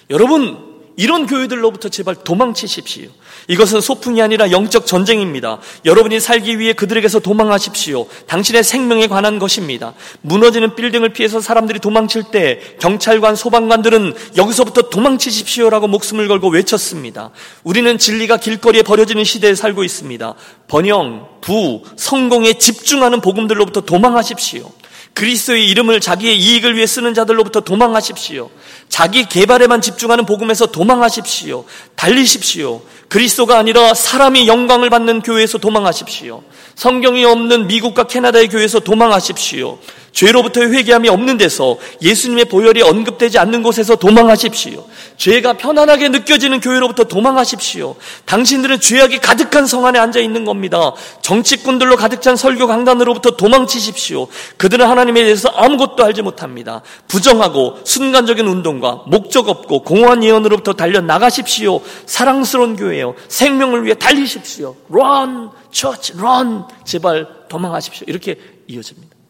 여러분 0.09 0.72
이런 0.95 1.25
교회들로부터 1.25 1.89
제발 1.89 2.15
도망치십시오. 2.15 3.09
이것은 3.47 3.81
소풍이 3.81 4.21
아니라 4.21 4.51
영적 4.51 4.85
전쟁입니다. 4.85 5.59
여러분이 5.85 6.19
살기 6.19 6.59
위해 6.59 6.73
그들에게서 6.73 7.19
도망하십시오. 7.19 8.07
당신의 8.27 8.63
생명에 8.63 9.07
관한 9.07 9.39
것입니다. 9.39 9.93
무너지는 10.21 10.75
빌딩을 10.75 11.09
피해서 11.09 11.41
사람들이 11.41 11.79
도망칠 11.79 12.25
때 12.31 12.59
경찰관, 12.79 13.35
소방관들은 13.35 14.13
여기서부터 14.37 14.89
도망치십시오라고 14.89 15.87
목숨을 15.87 16.27
걸고 16.27 16.49
외쳤습니다. 16.49 17.31
우리는 17.63 17.97
진리가 17.97 18.37
길거리에 18.37 18.83
버려지는 18.83 19.23
시대에 19.23 19.55
살고 19.55 19.83
있습니다. 19.83 20.35
번영, 20.67 21.27
부, 21.41 21.81
성공에 21.97 22.53
집중하는 22.53 23.21
복음들로부터 23.21 23.81
도망하십시오. 23.81 24.71
그리스도의 25.13 25.69
이름을 25.69 25.99
자기의 25.99 26.37
이익을 26.39 26.75
위해 26.75 26.87
쓰는 26.87 27.13
자들로부터 27.13 27.61
도망하십시오. 27.61 28.49
자기 28.89 29.25
개발에만 29.25 29.81
집중하는 29.81 30.25
복음에서 30.25 30.67
도망하십시오. 30.67 31.65
달리십시오. 31.95 32.81
그리스도가 33.07 33.57
아니라 33.57 33.93
사람이 33.93 34.47
영광을 34.47 34.89
받는 34.89 35.21
교회에서 35.21 35.57
도망하십시오. 35.57 36.43
성경이 36.75 37.25
없는 37.25 37.67
미국과 37.67 38.03
캐나다의 38.03 38.49
교회에서 38.49 38.79
도망하십시오. 38.79 39.79
죄로부터의 40.13 40.71
회개함이 40.71 41.09
없는 41.09 41.37
데서 41.37 41.77
예수님의 42.01 42.45
보혈이 42.45 42.81
언급되지 42.81 43.39
않는 43.39 43.63
곳에서 43.63 43.95
도망하십시오. 43.95 44.85
죄가 45.17 45.53
편안하게 45.53 46.09
느껴지는 46.09 46.59
교회로부터 46.59 47.03
도망하십시오. 47.03 47.95
당신들은 48.25 48.79
죄악이 48.79 49.19
가득한 49.19 49.65
성 49.65 49.85
안에 49.85 49.99
앉아 49.99 50.19
있는 50.19 50.45
겁니다. 50.45 50.93
정치꾼들로 51.21 51.97
가득 51.97 52.21
찬 52.21 52.35
설교 52.35 52.67
강단으로부터 52.67 53.31
도망치십시오. 53.31 54.27
그들은 54.57 54.87
하나님에 54.87 55.23
대해서 55.23 55.49
아무것도 55.49 56.03
알지 56.03 56.21
못합니다. 56.21 56.81
부정하고 57.07 57.79
순간적인 57.83 58.47
운동과 58.47 59.03
목적 59.07 59.49
없고 59.49 59.83
공허한 59.83 60.23
예언으로부터 60.23 60.73
달려 60.73 61.01
나가십시오. 61.01 61.81
사랑스러운 62.05 62.75
교회요. 62.75 63.15
생명을 63.27 63.83
위해 63.83 63.95
달리십시오. 63.95 64.75
Run, 64.91 65.49
church, 65.71 66.13
run. 66.17 66.63
제발 66.85 67.27
도망하십시오. 67.49 68.05
이렇게 68.07 68.37
이어집니다. 68.67 69.22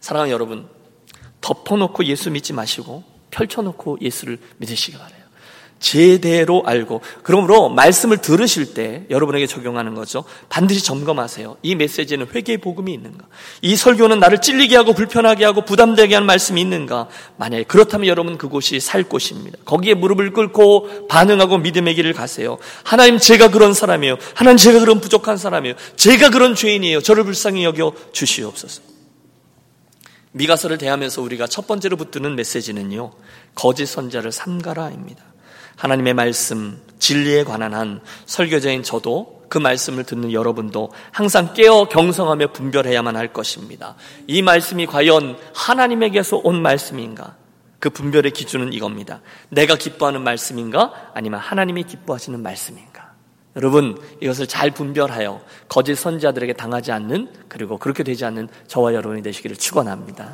사랑하는 0.00 0.32
여러분, 0.32 0.66
덮어놓고 1.40 2.04
예수 2.04 2.30
믿지 2.30 2.52
마시고 2.52 3.04
펼쳐놓고 3.30 3.98
예수를 4.00 4.38
믿으시기 4.58 4.98
바래요. 4.98 5.20
제대로 5.80 6.62
알고 6.66 7.00
그러므로 7.22 7.70
말씀을 7.70 8.18
들으실 8.18 8.74
때 8.74 9.06
여러분에게 9.08 9.46
적용하는 9.46 9.94
거죠. 9.94 10.24
반드시 10.50 10.84
점검하세요. 10.84 11.56
이 11.62 11.74
메시지는 11.74 12.26
회개의 12.32 12.58
복음이 12.58 12.92
있는가? 12.92 13.26
이 13.62 13.74
설교는 13.74 14.20
나를 14.20 14.42
찔리게 14.42 14.76
하고 14.76 14.92
불편하게 14.92 15.46
하고 15.46 15.64
부담되게 15.64 16.14
하는 16.14 16.26
말씀이 16.26 16.60
있는가? 16.60 17.08
만약에 17.38 17.64
그렇다면 17.64 18.08
여러분 18.08 18.36
그곳이 18.36 18.78
살 18.78 19.04
곳입니다. 19.04 19.56
거기에 19.64 19.94
무릎을 19.94 20.34
꿇고 20.34 21.08
반응하고 21.08 21.56
믿음의 21.58 21.94
길을 21.94 22.12
가세요. 22.12 22.58
하나님 22.84 23.18
제가 23.18 23.50
그런 23.50 23.72
사람이에요. 23.72 24.18
하나님 24.34 24.58
제가 24.58 24.80
그런 24.80 25.00
부족한 25.00 25.38
사람이에요. 25.38 25.76
제가 25.96 26.28
그런 26.28 26.54
죄인이에요. 26.54 27.00
저를 27.00 27.24
불쌍히 27.24 27.64
여겨 27.64 27.94
주시옵소서. 28.12 28.89
미가서를 30.32 30.78
대하면서 30.78 31.22
우리가 31.22 31.46
첫 31.46 31.66
번째로 31.66 31.96
붙드는 31.96 32.36
메시지는요, 32.36 33.12
거짓 33.54 33.86
선자를 33.86 34.32
삼가라입니다. 34.32 35.24
하나님의 35.76 36.14
말씀, 36.14 36.80
진리에 36.98 37.44
관한 37.44 37.74
한 37.74 38.00
설교자인 38.26 38.82
저도 38.82 39.40
그 39.48 39.58
말씀을 39.58 40.04
듣는 40.04 40.32
여러분도 40.32 40.92
항상 41.10 41.54
깨어 41.54 41.86
경성하며 41.86 42.52
분별해야만 42.52 43.16
할 43.16 43.32
것입니다. 43.32 43.96
이 44.26 44.42
말씀이 44.42 44.86
과연 44.86 45.38
하나님에게서 45.54 46.40
온 46.44 46.62
말씀인가? 46.62 47.36
그 47.80 47.90
분별의 47.90 48.32
기준은 48.32 48.72
이겁니다. 48.72 49.22
내가 49.48 49.74
기뻐하는 49.74 50.22
말씀인가? 50.22 51.10
아니면 51.14 51.40
하나님이 51.40 51.84
기뻐하시는 51.84 52.40
말씀인가? 52.40 52.89
여러분 53.60 54.00
이것을 54.20 54.46
잘 54.46 54.70
분별하여 54.70 55.42
거짓 55.68 55.94
선지자들에게 55.94 56.54
당하지 56.54 56.92
않는 56.92 57.28
그리고 57.48 57.76
그렇게 57.76 58.02
되지 58.02 58.24
않는 58.24 58.48
저와 58.66 58.94
여러분이 58.94 59.22
되시기를 59.22 59.56
축원합니다. 59.56 60.32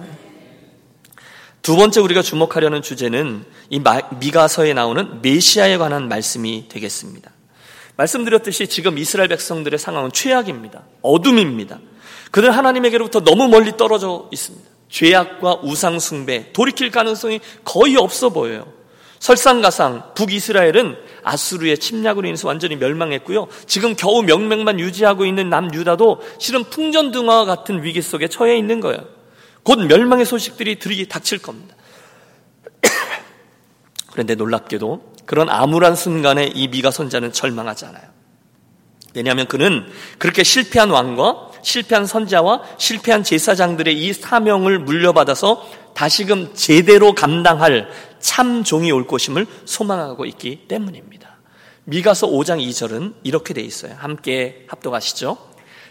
두 1.60 1.74
번째 1.74 2.00
우리가 2.00 2.22
주목하려는 2.22 2.82
주제는 2.82 3.44
이 3.70 3.82
미가서에 4.20 4.74
나오는 4.74 5.20
메시아에 5.22 5.76
관한 5.78 6.06
말씀이 6.06 6.68
되겠습니다. 6.68 7.32
말씀드렸듯이 7.96 8.68
지금 8.68 8.96
이스라엘 8.96 9.28
백성들의 9.28 9.76
상황은 9.76 10.12
최악입니다. 10.12 10.84
어둠입니다. 11.02 11.80
그들은 12.30 12.54
하나님에게로부터 12.54 13.24
너무 13.24 13.48
멀리 13.48 13.76
떨어져 13.76 14.28
있습니다. 14.30 14.64
죄악과 14.88 15.62
우상숭배, 15.64 16.52
돌이킬 16.52 16.92
가능성이 16.92 17.40
거의 17.64 17.96
없어 17.96 18.28
보여요. 18.28 18.72
설상가상 19.18 20.12
북이스라엘은 20.14 20.96
아수르의 21.22 21.78
침략으로 21.78 22.26
인해서 22.26 22.46
완전히 22.48 22.76
멸망했고요. 22.76 23.48
지금 23.66 23.96
겨우 23.96 24.22
명맥만 24.22 24.78
유지하고 24.78 25.26
있는 25.26 25.50
남유다도 25.50 26.22
실은 26.38 26.64
풍전등화와 26.64 27.44
같은 27.44 27.82
위기 27.82 28.02
속에 28.02 28.28
처해 28.28 28.56
있는 28.56 28.80
거예요. 28.80 29.04
곧 29.62 29.80
멸망의 29.80 30.24
소식들이 30.24 30.78
들이 30.78 31.08
닥칠 31.08 31.38
겁니다. 31.38 31.74
그런데 34.12 34.36
놀랍게도 34.36 35.16
그런 35.24 35.50
암울한 35.50 35.96
순간에 35.96 36.46
이 36.54 36.68
미가 36.68 36.92
선자는 36.92 37.32
절망하지 37.32 37.86
않아요. 37.86 38.04
왜냐하면 39.14 39.46
그는 39.48 39.90
그렇게 40.18 40.44
실패한 40.44 40.90
왕과 40.90 41.50
실패한 41.62 42.06
선자와 42.06 42.62
실패한 42.78 43.24
제사장들의 43.24 43.98
이 43.98 44.12
사명을 44.12 44.78
물려받아서 44.78 45.66
다시금 45.94 46.50
제대로 46.54 47.14
감당할 47.14 47.88
참 48.26 48.64
종이 48.64 48.90
올 48.90 49.06
것임을 49.06 49.46
소망하고 49.66 50.24
있기 50.26 50.66
때문입니다. 50.66 51.36
미가서 51.84 52.26
5장 52.26 52.60
2절은 52.60 53.14
이렇게 53.22 53.54
돼 53.54 53.60
있어요. 53.60 53.94
함께 53.96 54.66
합독하시죠. 54.66 55.38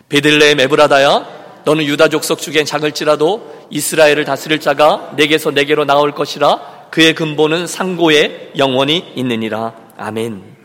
베들레헴 0.10 0.60
에브라다야 0.60 1.62
너는 1.64 1.86
유다 1.86 2.10
족속 2.10 2.40
중에 2.40 2.66
작을지라도 2.66 3.68
이스라엘을 3.70 4.26
다스릴 4.26 4.60
자가 4.60 5.14
내게서 5.16 5.52
내게로 5.52 5.86
나올 5.86 6.14
것이라 6.14 6.90
그의 6.92 7.16
근본은 7.16 7.68
상고에 7.68 8.52
영원히 8.58 9.14
있느니라. 9.16 9.74
아멘. 9.96 10.58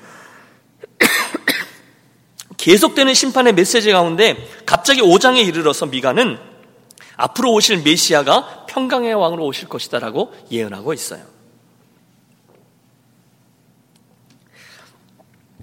계속되는 2.58 3.14
심판의 3.14 3.52
메시지 3.52 3.92
가운데 3.92 4.36
갑자기 4.66 5.02
5장에 5.02 5.46
이르러서 5.46 5.86
미가는 5.86 6.36
앞으로 7.16 7.52
오실 7.52 7.82
메시아가 7.84 8.66
평강의 8.68 9.14
왕으로 9.14 9.46
오실 9.46 9.68
것이다라고 9.68 10.34
예언하고 10.50 10.92
있어요. 10.92 11.39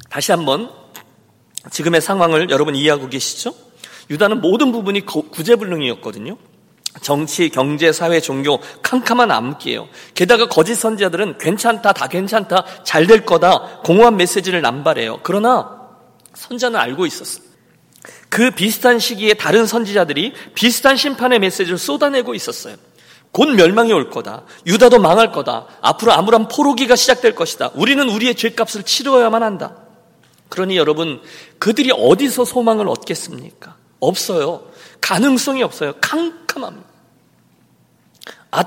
다시 0.09 0.31
한번 0.31 0.71
지금의 1.71 2.01
상황을 2.01 2.49
여러분 2.49 2.75
이해하고 2.75 3.09
계시죠? 3.09 3.53
유다는 4.09 4.41
모든 4.41 4.71
부분이 4.71 5.05
구제불능이었거든요. 5.05 6.37
정치, 7.01 7.49
경제, 7.49 7.91
사회, 7.91 8.19
종교 8.19 8.59
캄캄한 8.81 9.29
암흑기예요. 9.29 9.87
게다가 10.15 10.47
거짓 10.47 10.75
선지자들은 10.75 11.37
괜찮다, 11.37 11.93
다 11.93 12.07
괜찮다, 12.07 12.65
잘 12.83 13.05
될 13.05 13.25
거다, 13.25 13.81
공허한 13.83 14.17
메시지를 14.17 14.61
남발해요. 14.61 15.19
그러나 15.23 15.77
선자는 16.33 16.79
알고 16.79 17.05
있었어요. 17.05 17.45
그 18.29 18.51
비슷한 18.51 18.99
시기에 18.99 19.33
다른 19.33 19.65
선지자들이 19.65 20.33
비슷한 20.53 20.97
심판의 20.97 21.39
메시지를 21.39 21.77
쏟아내고 21.77 22.33
있었어요. 22.33 22.75
곧 23.31 23.49
멸망이 23.49 23.91
올 23.93 24.09
거다. 24.09 24.43
유다도 24.65 24.99
망할 24.99 25.31
거다. 25.31 25.67
앞으로 25.81 26.13
암울한 26.13 26.47
포로기가 26.47 26.95
시작될 26.95 27.35
것이다. 27.35 27.71
우리는 27.75 28.09
우리의 28.09 28.35
죄값을 28.35 28.83
치러야만 28.83 29.43
한다. 29.43 29.75
그러니 30.49 30.77
여러분, 30.77 31.21
그들이 31.59 31.91
어디서 31.91 32.45
소망을 32.45 32.87
얻겠습니까? 32.87 33.75
없어요. 33.99 34.63
가능성이 35.01 35.63
없어요. 35.63 35.93
캄캄합니다. 36.01 36.87
아, 38.51 38.63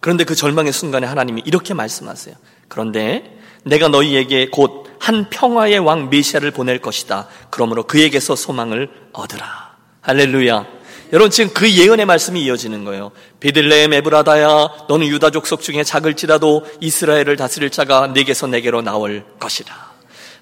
그런데 0.00 0.24
그 0.24 0.34
절망의 0.34 0.72
순간에 0.72 1.06
하나님이 1.06 1.42
이렇게 1.44 1.74
말씀하세요. 1.74 2.34
그런데 2.68 3.38
내가 3.64 3.88
너희에게 3.88 4.50
곧 4.50 4.86
한 4.98 5.28
평화의 5.30 5.78
왕 5.78 6.10
메시아를 6.10 6.50
보낼 6.50 6.80
것이다. 6.80 7.28
그러므로 7.50 7.84
그에게서 7.84 8.34
소망을 8.34 8.90
얻으라. 9.12 9.76
할렐루야. 10.00 10.66
여러분 11.12 11.30
지금 11.30 11.54
그 11.54 11.70
예언의 11.70 12.06
말씀이 12.06 12.42
이어지는 12.42 12.84
거예요. 12.84 13.12
베들레헴 13.38 13.92
에브라다야 13.92 14.86
너는 14.88 15.06
유다 15.06 15.30
족속 15.30 15.62
중에 15.62 15.84
작을지라도 15.84 16.66
이스라엘을 16.80 17.36
다스릴 17.36 17.70
자가 17.70 18.08
내게서 18.08 18.48
내게로 18.48 18.82
나올 18.82 19.24
것이다. 19.38 19.92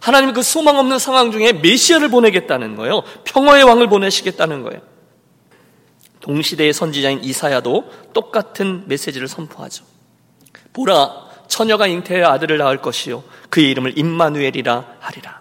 하나님 0.01 0.33
그 0.33 0.43
소망 0.43 0.79
없는 0.79 0.99
상황 0.99 1.31
중에 1.33 1.53
메시아를 1.53 2.09
보내겠다는 2.09 2.77
거예요. 2.77 3.03
평화의 3.25 3.65
왕을 3.65 3.89
보내시겠다는 3.89 4.63
거예요. 4.63 4.81
동시대의 6.21 6.73
선지자인 6.73 7.23
이사야도 7.23 7.91
똑같은 8.13 8.85
메시지를 8.87 9.29
선포하죠. 9.29 9.85
보라 10.73 11.25
처녀가 11.49 11.87
잉태하여 11.87 12.27
아들을 12.29 12.57
낳을 12.57 12.79
것이요 12.79 13.23
그의 13.51 13.71
이름을 13.71 13.99
임마누엘이라 13.99 14.85
하리라. 15.01 15.41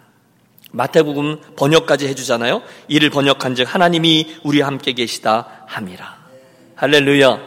마태복음 0.71 1.55
번역까지 1.55 2.07
해주잖아요. 2.07 2.61
이를 2.87 3.09
번역한즉 3.09 3.73
하나님이 3.73 4.37
우리와 4.43 4.67
함께 4.67 4.93
계시다 4.93 5.65
함이라. 5.67 6.17
할렐루야. 6.75 7.39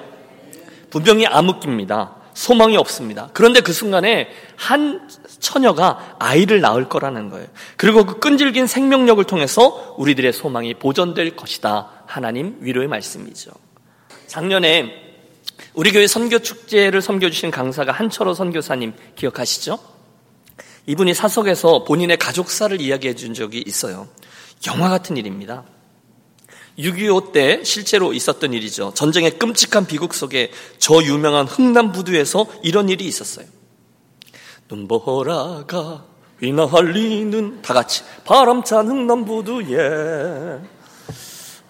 분명히 0.91 1.27
암흑기입니다. 1.27 2.16
소망이 2.37 2.77
없습니다. 2.77 3.31
그런데 3.33 3.63
그 3.63 3.73
순간에 3.73 4.29
한 4.57 5.09
처녀가 5.41 6.17
아이를 6.19 6.61
낳을 6.61 6.87
거라는 6.87 7.31
거예요. 7.31 7.47
그리고 7.79 8.05
그 8.05 8.19
끈질긴 8.19 8.67
생명력을 8.67 9.25
통해서 9.25 9.95
우리들의 9.97 10.35
소망이 10.35 10.75
보존될 10.75 11.35
것이다. 11.35 11.91
하나님 12.05 12.59
위로의 12.61 12.89
말씀이죠. 12.89 13.53
작년에 14.27 14.93
우리 15.73 15.93
교회 15.93 16.07
선교 16.07 16.39
축제를 16.39 17.01
섬겨 17.01 17.31
주신 17.31 17.51
강사가 17.51 17.91
한철호 17.93 18.35
선교사님 18.35 18.93
기억하시죠? 19.17 19.79
이분이 20.85 21.15
사석에서 21.15 21.85
본인의 21.85 22.19
가족사를 22.19 22.79
이야기해 22.79 23.15
준 23.15 23.33
적이 23.33 23.65
있어요. 23.67 24.09
영화 24.67 24.91
같은 24.91 25.17
일입니다. 25.17 25.65
6.25 26.79 27.33
때 27.33 27.65
실제로 27.65 28.13
있었던 28.13 28.53
일이죠. 28.53 28.93
전쟁의 28.95 29.39
끔찍한 29.39 29.87
비극 29.87 30.13
속에 30.15 30.51
저 30.79 31.03
유명한 31.03 31.47
흥남부두에서 31.47 32.47
이런 32.63 32.89
일이 32.89 33.07
있었어요. 33.07 33.47
눈보라가 34.69 36.05
휘날리는 36.41 37.63
다 37.63 37.73
같이 37.73 38.03
바람찬 38.25 38.89
흥남부두에 38.89 40.59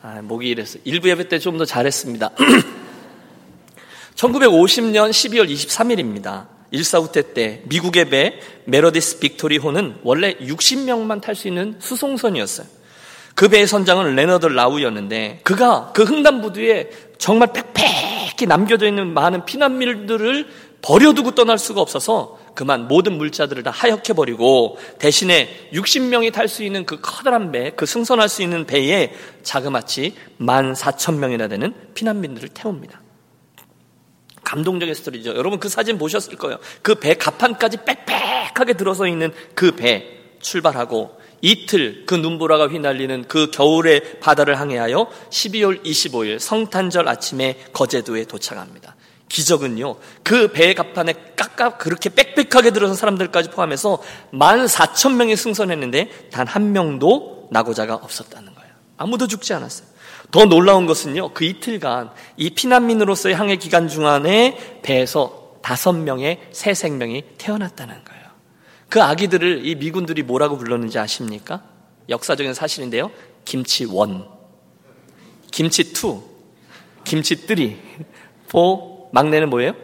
아, 0.03 0.23
목이 0.23 0.49
이랬어요. 0.49 0.81
일부 0.85 1.09
예배 1.09 1.29
때 1.29 1.39
좀 1.39 1.59
더 1.59 1.65
잘했습니다. 1.65 2.31
1950년 4.15 5.11
12월 5.11 5.49
23일입니다. 5.51 6.49
일사후퇴 6.71 7.33
때 7.35 7.63
미국의 7.67 8.11
배 8.11 8.41
메러디스 8.65 9.19
빅토리 9.21 9.59
호는 9.59 9.99
원래 10.03 10.35
60명만 10.39 11.21
탈 11.21 11.35
수 11.37 11.49
있는 11.49 11.77
수송선이었어요. 11.79 12.67
그 13.37 13.49
배의 13.49 13.67
선장은 13.67 14.17
레너드 14.17 14.47
라루였는데 14.47 15.41
그가 15.45 15.93
그 15.95 16.07
흥남부두에 16.07 16.91
정말 17.19 17.53
빽빽히 17.53 18.47
남겨져 18.47 18.89
있는 18.89 19.13
많은 19.13 19.45
피난민들을 19.45 20.49
버려두고 20.81 21.33
떠날 21.35 21.59
수가 21.59 21.83
없어서 21.83 22.39
그만 22.55 22.89
모든 22.89 23.19
물자들을 23.19 23.63
다 23.63 23.71
하역해 23.71 24.15
버리고 24.15 24.79
대신에 24.99 25.69
60명이 25.75 26.33
탈 26.33 26.49
수 26.49 26.65
있는 26.65 26.87
그 26.87 26.99
커다란 27.03 27.53
배, 27.53 27.73
그 27.73 27.85
승선할 27.85 28.31
수 28.31 28.43
있는 28.43 28.65
배에 28.65 29.13
자그마치 29.43 30.15
14,000명이나 30.41 31.51
되는 31.51 31.75
피난민들을 31.93 32.49
태웁니다. 32.51 33.03
감동적인 34.45 34.95
스토리죠. 34.95 35.35
여러분 35.35 35.59
그 35.61 35.69
사진 35.69 35.99
보셨을 35.99 36.37
거예요. 36.37 36.59
그배 36.81 37.15
갑판까지 37.15 37.79
빽빽하게 37.85 38.75
들어서 38.75 39.07
있는 39.07 39.31
그 39.55 39.77
배 39.77 40.17
출발하고 40.41 41.26
이틀 41.41 42.05
그 42.07 42.15
눈보라가 42.15 42.69
휘날리는 42.69 43.27
그 43.29 43.51
겨울의 43.51 44.21
바다를 44.21 44.59
항해하여 44.59 45.09
12월 45.31 45.85
25일 45.85 46.39
성탄절 46.39 47.09
아침에 47.09 47.59
거제도에 47.73 48.25
도착합니다. 48.25 48.97
기적은요, 49.29 49.97
그 50.23 50.53
배 50.53 50.73
갑판에 50.75 51.13
깎아 51.37 51.79
그렇게 51.79 52.11
빽빽하게 52.11 52.71
들어선 52.71 52.95
사람들까지 52.97 53.51
포함해서 53.51 54.01
14,000명이 54.33 55.35
승선했는데 55.37 56.29
단 56.31 56.47
한 56.47 56.73
명도 56.73 57.49
나고자가 57.51 57.95
없었다는 57.97 58.55
거예요. 58.55 58.71
아무도 58.97 59.27
죽지 59.27 59.53
않았어요. 59.53 59.89
더 60.31 60.45
놀라운 60.47 60.87
것은요, 60.87 61.33
그 61.35 61.45
이틀간 61.45 62.11
이 62.37 62.51
피난민으로서의 62.51 63.35
항해 63.35 63.57
기간 63.57 63.89
중안에 63.89 64.81
배에서 64.83 65.55
다섯 65.63 65.93
명의 65.93 66.41
새 66.53 66.75
생명이 66.75 67.25
태어났다는 67.39 68.05
거예요. 68.05 68.26
그 68.89 69.03
아기들을 69.03 69.67
이 69.67 69.75
미군들이 69.75 70.23
뭐라고 70.23 70.57
불렀는지 70.57 70.99
아십니까? 70.99 71.63
역사적인 72.09 72.55
사실인데요. 72.55 73.11
김치 73.45 73.85
원, 73.85 74.29
김치 75.51 75.93
two, 75.93 76.23
김치 77.05 77.37
three, 77.37 77.79
four, 78.49 79.09
막내는 79.13 79.51
뭐예요? 79.51 79.75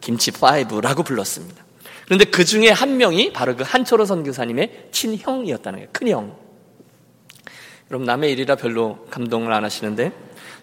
김치 0.00 0.30
five라고 0.30 1.02
불렀습니다. 1.02 1.64
그런데 2.04 2.24
그 2.24 2.44
중에 2.44 2.70
한 2.70 2.96
명이 2.96 3.32
바로 3.32 3.54
그 3.54 3.62
한철호 3.62 4.04
선교사님의 4.04 4.88
친형이었다는 4.90 5.78
거예요. 5.78 5.88
큰형. 5.92 6.36
여러분 7.90 8.06
남의 8.06 8.32
일이라 8.32 8.56
별로 8.56 9.06
감동을 9.10 9.52
안 9.52 9.64
하시는데 9.64 10.12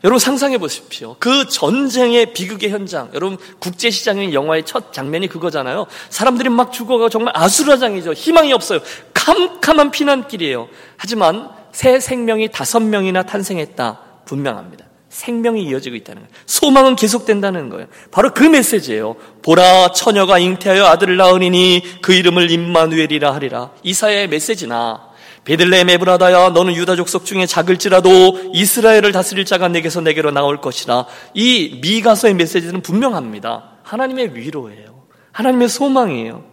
여러분 0.03 0.19
상상해 0.19 0.57
보십시오. 0.57 1.15
그 1.19 1.47
전쟁의 1.47 2.33
비극의 2.33 2.69
현장. 2.69 3.09
여러분 3.13 3.37
국제시장의 3.59 4.33
영화의 4.33 4.65
첫 4.65 4.93
장면이 4.93 5.27
그거잖아요. 5.27 5.87
사람들이 6.09 6.49
막 6.49 6.71
죽어가 6.71 7.09
정말 7.09 7.33
아수라장이죠. 7.35 8.13
희망이 8.13 8.53
없어요. 8.53 8.79
캄캄한 9.13 9.91
피난길이에요. 9.91 10.67
하지만 10.97 11.49
새 11.71 11.99
생명이 11.99 12.51
다섯 12.51 12.79
명이나 12.79 13.23
탄생했다. 13.23 13.99
분명합니다. 14.25 14.85
생명이 15.09 15.63
이어지고 15.63 15.95
있다는 15.95 16.21
거예요. 16.23 16.33
소망은 16.45 16.95
계속된다는 16.95 17.69
거예요. 17.69 17.87
바로 18.11 18.33
그 18.33 18.43
메시지예요. 18.43 19.15
보라 19.41 19.91
처녀가 19.93 20.37
잉태하여 20.37 20.85
아들을 20.85 21.17
낳으니 21.17 21.81
그 22.01 22.13
이름을 22.13 22.51
임마누엘이라 22.51 23.33
하리라. 23.33 23.71
이사야의 23.83 24.27
메시지나 24.27 25.06
베들레헴 25.47 25.89
에브라다야 25.89 26.49
너는 26.49 26.75
유다 26.75 26.97
족속 26.97 27.23
중에 27.23 27.45
작을지라도 27.45 28.51
이스라엘을 28.51 29.13
다스릴 29.13 29.45
자가 29.45 29.69
내게서 29.69 30.01
내게로 30.01 30.31
나올 30.31 30.59
것이라. 30.59 31.05
이 31.33 31.79
미가서의 31.81 32.33
메시지는 32.33 32.81
분명합니다. 32.81 33.77
하나님의 33.83 34.35
위로예요. 34.35 35.03
하나님의 35.31 35.69
소망이에요. 35.69 36.43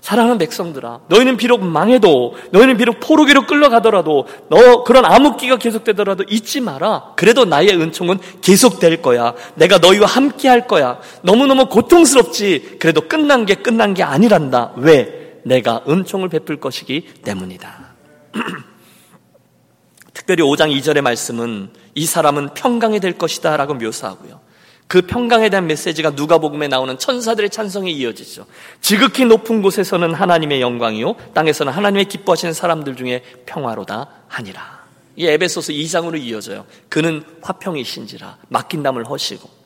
사랑하는 0.00 0.38
백성들아, 0.38 1.02
너희는 1.08 1.36
비록 1.36 1.62
망해도, 1.62 2.34
너희는 2.50 2.78
비록 2.78 2.98
포로기로 3.00 3.46
끌려가더라도, 3.46 4.26
너 4.48 4.82
그런 4.82 5.04
암흑기가 5.04 5.58
계속되더라도 5.58 6.24
잊지 6.28 6.62
마라. 6.62 7.12
그래도 7.16 7.44
나의 7.44 7.68
은총은 7.68 8.18
계속될 8.40 9.02
거야. 9.02 9.34
내가 9.54 9.78
너희와 9.78 10.06
함께 10.06 10.48
할 10.48 10.66
거야. 10.66 10.98
너무너무 11.22 11.66
고통스럽지. 11.66 12.78
그래도 12.80 13.02
끝난 13.02 13.46
게 13.46 13.54
끝난 13.56 13.94
게 13.94 14.02
아니란다. 14.02 14.72
왜? 14.78 15.34
내가 15.44 15.82
은총을 15.86 16.30
베풀 16.30 16.58
것이기 16.58 17.04
때문이다. 17.22 17.89
특별히 20.14 20.42
5장 20.42 20.76
2절의 20.76 21.00
말씀은 21.00 21.70
이 21.94 22.06
사람은 22.06 22.54
평강이 22.54 23.00
될 23.00 23.18
것이다 23.18 23.56
라고 23.56 23.74
묘사하고요. 23.74 24.40
그 24.86 25.02
평강에 25.02 25.50
대한 25.50 25.68
메시지가 25.68 26.10
누가복음에 26.10 26.66
나오는 26.66 26.98
천사들의 26.98 27.50
찬성에 27.50 27.90
이어지죠. 27.92 28.46
지극히 28.80 29.24
높은 29.24 29.62
곳에서는 29.62 30.14
하나님의 30.14 30.60
영광이요 30.60 31.14
땅에서는 31.32 31.72
하나님의 31.72 32.06
기뻐하시는 32.06 32.52
사람들 32.52 32.96
중에 32.96 33.22
평화로다 33.46 34.08
하니라. 34.26 34.80
이 35.14 35.26
에베소서 35.26 35.72
2장으로 35.72 36.20
이어져요. 36.20 36.66
그는 36.88 37.22
화평이신지라 37.42 38.38
맡긴 38.48 38.82
담을 38.82 39.04
허시고 39.04 39.59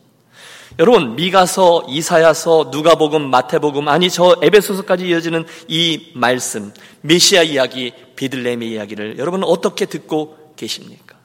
여러분 0.79 1.15
미가서, 1.15 1.87
이사야서, 1.89 2.71
누가복음, 2.73 3.31
마태복음 3.31 3.87
아니 3.89 4.11
저 4.11 4.37
에베소서까지 4.43 5.07
이어지는 5.07 5.45
이 5.69 6.11
말씀 6.15 6.73
메시아 7.03 7.43
이야기, 7.45 7.93
비들레헴의 8.17 8.71
이야기를 8.71 9.19
여러분은 9.19 9.47
어떻게 9.47 9.87
듣고 9.87 10.53
계십니까? 10.57 11.17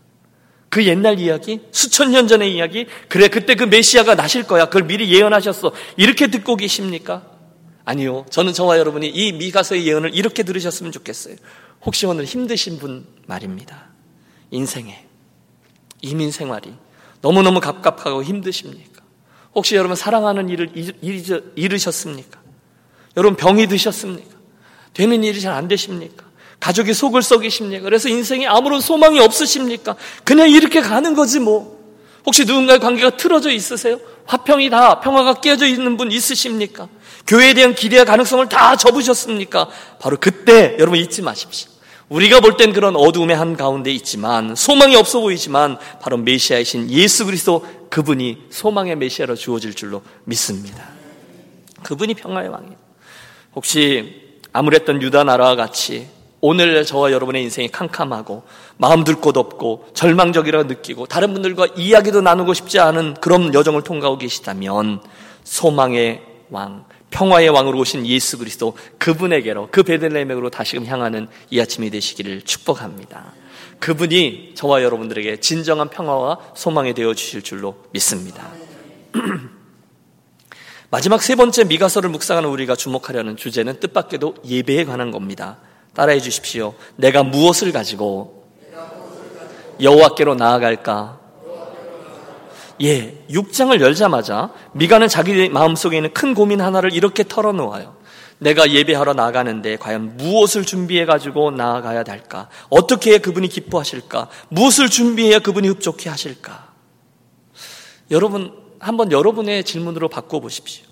그 0.70 0.86
옛날 0.86 1.20
이야기, 1.20 1.62
수천 1.72 2.12
년 2.12 2.28
전의 2.28 2.54
이야기, 2.54 2.86
그래, 3.08 3.28
그때 3.28 3.56
그 3.56 3.64
메시아가 3.64 4.14
나실 4.14 4.44
거야. 4.44 4.66
그걸 4.66 4.84
미리 4.84 5.12
예언하셨어. 5.12 5.72
이렇게 5.98 6.28
듣고 6.28 6.56
계십니까? 6.56 7.26
아니요. 7.86 8.28
저는 8.30 8.54
저와 8.54 8.78
여러분이 8.78 9.08
이 9.08 9.32
미가서의 9.32 9.88
예언을 9.88 10.14
이렇게 10.14 10.44
들으셨으면 10.44 10.92
좋겠어요. 10.92 11.36
혹시 11.84 12.06
오늘 12.06 12.26
힘드신 12.26 12.78
분 12.78 13.08
말입니다. 13.26 13.88
인생에, 14.52 15.06
이민 16.04 16.30
생활이 16.30 16.72
너무너무 17.22 17.60
갑갑하고 17.60 18.24
힘드십니까? 18.24 18.99
혹시 19.56 19.76
여러분 19.76 19.96
사랑하는 19.96 20.50
일을 20.50 20.72
잃으셨습니까? 21.56 22.40
여러분 23.18 23.36
병이 23.36 23.68
드셨습니까? 23.68 24.38
되는 24.94 25.24
일이 25.24 25.42
잘 25.42 25.54
안 25.54 25.68
되십니까? 25.68 26.26
가족이 26.60 26.94
속을 26.94 27.22
썩이십니까? 27.22 27.84
그래서 27.84 28.10
인생에 28.10 28.46
아무런 28.46 28.82
소망이 28.82 29.20
없으십니까? 29.20 29.96
그냥 30.24 30.50
이렇게 30.50 30.82
가는 30.82 31.14
거지 31.16 31.40
뭐. 31.40 31.80
혹시 32.26 32.44
누군가의 32.46 32.80
관계가 32.80 33.12
틀어져 33.18 33.50
있으세요? 33.50 33.98
화평이 34.26 34.70
다 34.70 35.00
평화가 35.00 35.36
깨져 35.36 35.66
있는 35.66 35.96
분 35.98 36.12
있으십니까? 36.12 36.90
교회에 37.26 37.54
대한 37.54 37.74
기대와 37.74 38.04
가능성을 38.06 38.50
다 38.50 38.76
접으셨습니까? 38.76 39.70
바로 40.00 40.18
그때 40.20 40.76
여러분 40.80 41.00
잊지 41.00 41.22
마십시오. 41.22 41.70
우리가 42.10 42.40
볼 42.40 42.58
땐 42.58 42.74
그런 42.74 42.96
어두움의 42.96 43.36
한 43.36 43.56
가운데 43.56 43.92
있지만 43.92 44.56
소망이 44.56 44.96
없어 44.96 45.22
보이지만 45.22 45.78
바로 46.02 46.18
메시아이신 46.18 46.90
예수 46.90 47.26
그리스도 47.26 47.66
그분이 47.90 48.46
소망의 48.50 48.96
메시아로 48.96 49.36
주어질 49.36 49.74
줄로 49.74 50.02
믿습니다. 50.26 50.90
그분이 51.84 52.14
평화의 52.16 52.50
왕이에요. 52.50 52.76
혹시 53.56 54.38
아무랬던 54.54 55.02
유다 55.02 55.24
나라와 55.24 55.56
같이 55.56 56.08
오늘 56.42 56.86
저와 56.86 57.12
여러분의 57.12 57.44
인생이 57.44 57.70
캄캄하고 57.70 58.44
마음 58.78 59.04
들곳 59.04 59.36
없고 59.36 59.90
절망적이라 59.94 60.64
느끼고 60.64 61.08
다른 61.08 61.34
분들과 61.34 61.68
이야기도 61.76 62.22
나누고 62.22 62.54
싶지 62.54 62.80
않은 62.80 63.16
그런 63.16 63.54
여정을 63.54 63.84
통과하고 63.84 64.18
계시다면 64.20 65.02
소망의 65.44 66.24
왕, 66.50 66.86
평화의 67.12 67.50
왕으로 67.50 67.80
오신 67.80 68.08
예수 68.08 68.38
그리스도 68.38 68.78
그분에게로 69.00 69.70
그 69.72 69.84
베들레헴으로 69.84 70.50
다시금 70.50 70.86
향하는 70.86 71.28
이 71.50 71.60
아침이 71.60 71.90
되시기를 71.90 72.44
축복합니다. 72.44 73.34
그분이 73.80 74.54
저와 74.56 74.84
여러분들에게 74.84 75.40
진정한 75.40 75.90
평화와 75.90 76.40
소망이 76.56 76.94
되어 76.94 77.14
주실 77.14 77.42
줄로 77.42 77.76
믿습니다. 77.92 78.48
마지막 80.92 81.22
세 81.22 81.36
번째 81.36 81.66
미가서를 81.66 82.10
묵상하는 82.10 82.50
우리가 82.50 82.76
주목하려는 82.76 83.38
주제는 83.38 83.80
뜻밖에도 83.80 84.36
예배에 84.46 84.86
관한 84.86 85.12
겁니다. 85.12 85.58
따라해 85.94 86.20
주십시오. 86.20 86.74
내가 86.96 87.24
무엇을 87.24 87.72
가지고 87.72 88.48
여호와께로 89.82 90.36
나아갈까? 90.36 91.20
예, 92.82 93.26
6장을 93.30 93.80
열자마자 93.80 94.52
미가는 94.72 95.08
자기 95.10 95.50
마음속에 95.50 95.98
있는 95.98 96.14
큰 96.14 96.34
고민 96.34 96.62
하나를 96.62 96.94
이렇게 96.94 97.24
털어놓아요. 97.28 97.99
내가 98.40 98.72
예배하러 98.72 99.14
나가는데 99.14 99.76
과연 99.78 100.18
무엇을 100.18 100.66
준비해 100.66 101.06
가지고 101.06 101.52
나아가야 101.52 102.04
될까? 102.04 102.50
어떻게 102.70 103.18
그분이 103.20 103.50
기뻐하실까? 103.50 104.30
무엇을 104.50 104.90
준비해야 104.90 105.40
그분이 105.40 105.68
흡족해 105.68 106.10
하실까? 106.10 106.70
여러분 108.12 108.52
한번 108.80 109.12
여러분의 109.12 109.66
질문으로 109.66 110.08
바꿔 110.08 110.40
보십시오. 110.40 110.86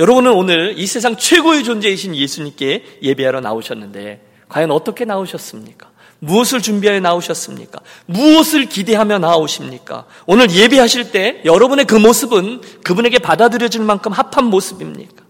여러분은 0.00 0.32
오늘 0.32 0.78
이 0.78 0.86
세상 0.86 1.16
최고의 1.16 1.64
존재이신 1.64 2.16
예수님께 2.16 3.00
예배하러 3.02 3.40
나오셨는데 3.40 4.26
과연 4.48 4.70
어떻게 4.70 5.04
나오셨습니까? 5.04 5.90
무엇을 6.20 6.62
준비하여 6.62 7.00
나오셨습니까? 7.00 7.80
무엇을 8.06 8.66
기대하며 8.66 9.18
나오십니까? 9.18 10.06
오늘 10.26 10.50
예배하실 10.50 11.12
때 11.12 11.42
여러분의 11.44 11.84
그 11.84 11.94
모습은 11.94 12.60
그분에게 12.82 13.18
받아들여질 13.18 13.82
만큼 13.82 14.12
합한 14.12 14.46
모습입니까? 14.46 15.27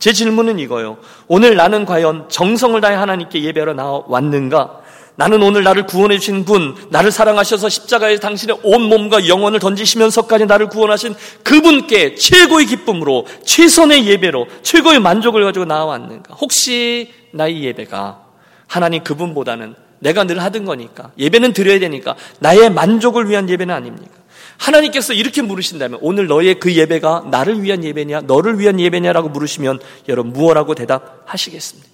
제 0.00 0.12
질문은 0.12 0.58
이거요. 0.58 0.96
오늘 1.28 1.54
나는 1.54 1.84
과연 1.84 2.28
정성을 2.30 2.80
다해 2.80 2.96
하나님께 2.96 3.44
예배하러 3.44 3.74
나왔는가? 3.74 4.80
나는 5.16 5.42
오늘 5.42 5.62
나를 5.62 5.84
구원해 5.84 6.18
주신 6.18 6.46
분, 6.46 6.74
나를 6.88 7.10
사랑하셔서 7.10 7.68
십자가에 7.68 8.16
당신의 8.16 8.60
온 8.62 8.80
몸과 8.82 9.28
영혼을 9.28 9.60
던지시면서까지 9.60 10.46
나를 10.46 10.68
구원하신 10.68 11.14
그분께 11.44 12.14
최고의 12.14 12.64
기쁨으로, 12.64 13.26
최선의 13.44 14.06
예배로, 14.06 14.46
최고의 14.62 15.00
만족을 15.00 15.44
가지고 15.44 15.66
나왔는가? 15.66 16.34
혹시 16.34 17.12
나의 17.32 17.62
예배가 17.62 18.22
하나님 18.66 19.04
그분보다는 19.04 19.74
내가 19.98 20.24
늘 20.24 20.42
하던 20.42 20.64
거니까 20.64 21.10
예배는 21.18 21.52
드려야 21.52 21.78
되니까 21.78 22.16
나의 22.38 22.70
만족을 22.70 23.28
위한 23.28 23.50
예배는 23.50 23.74
아닙니까? 23.74 24.19
하나님께서 24.60 25.14
이렇게 25.14 25.40
물으신다면 25.40 25.98
오늘 26.02 26.26
너의 26.26 26.60
그 26.60 26.74
예배가 26.74 27.28
나를 27.30 27.62
위한 27.62 27.82
예배냐 27.82 28.22
너를 28.22 28.58
위한 28.58 28.78
예배냐라고 28.78 29.30
물으시면 29.30 29.80
여러분 30.08 30.32
무엇라고 30.32 30.74
대답하시겠습니까? 30.74 31.88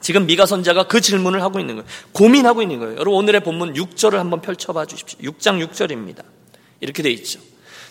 지금 0.00 0.24
미가 0.24 0.46
선자가 0.46 0.84
그 0.84 1.02
질문을 1.02 1.42
하고 1.42 1.60
있는 1.60 1.76
거예요. 1.76 1.88
고민하고 2.12 2.62
있는 2.62 2.78
거예요. 2.78 2.94
여러분 2.94 3.14
오늘의 3.14 3.42
본문 3.44 3.74
6절을 3.74 4.14
한번 4.14 4.40
펼쳐봐 4.40 4.86
주십시오. 4.86 5.18
6장 5.20 5.62
6절입니다. 5.68 6.22
이렇게 6.80 7.02
돼 7.02 7.10
있죠. 7.10 7.38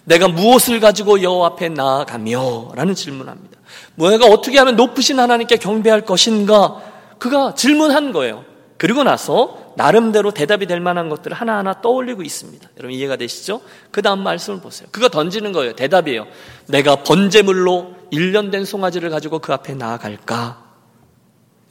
내가 0.06 0.28
무엇을 0.28 0.80
가지고 0.80 1.22
여호와 1.22 1.48
앞에 1.50 1.70
나아가며 1.70 2.72
라는 2.74 2.96
질문합니다. 2.96 3.60
내가 3.96 4.26
어떻게 4.26 4.58
하면 4.58 4.76
높으신 4.76 5.20
하나님께 5.20 5.58
경배할 5.58 6.02
것인가 6.02 6.82
그가 7.20 7.54
질문한 7.54 8.12
거예요. 8.12 8.49
그리고 8.80 9.04
나서 9.04 9.74
나름대로 9.76 10.32
대답이 10.32 10.66
될 10.66 10.80
만한 10.80 11.10
것들을 11.10 11.36
하나하나 11.36 11.82
떠올리고 11.82 12.24
있습니다. 12.24 12.70
여러분 12.78 12.96
이해가 12.96 13.18
되시죠? 13.18 13.60
그 13.92 14.02
다음 14.02 14.24
말씀을 14.24 14.62
보세요. 14.62 14.88
그가 14.94 15.10
던지는 15.10 15.52
거예요. 15.52 15.76
대답이에요. 15.76 16.26
내가 16.68 17.04
번제물로 17.04 17.94
1년 18.14 18.52
된 18.52 18.64
송아지를 18.64 19.10
가지고 19.10 19.40
그 19.40 19.52
앞에 19.52 19.74
나아갈까? 19.74 20.64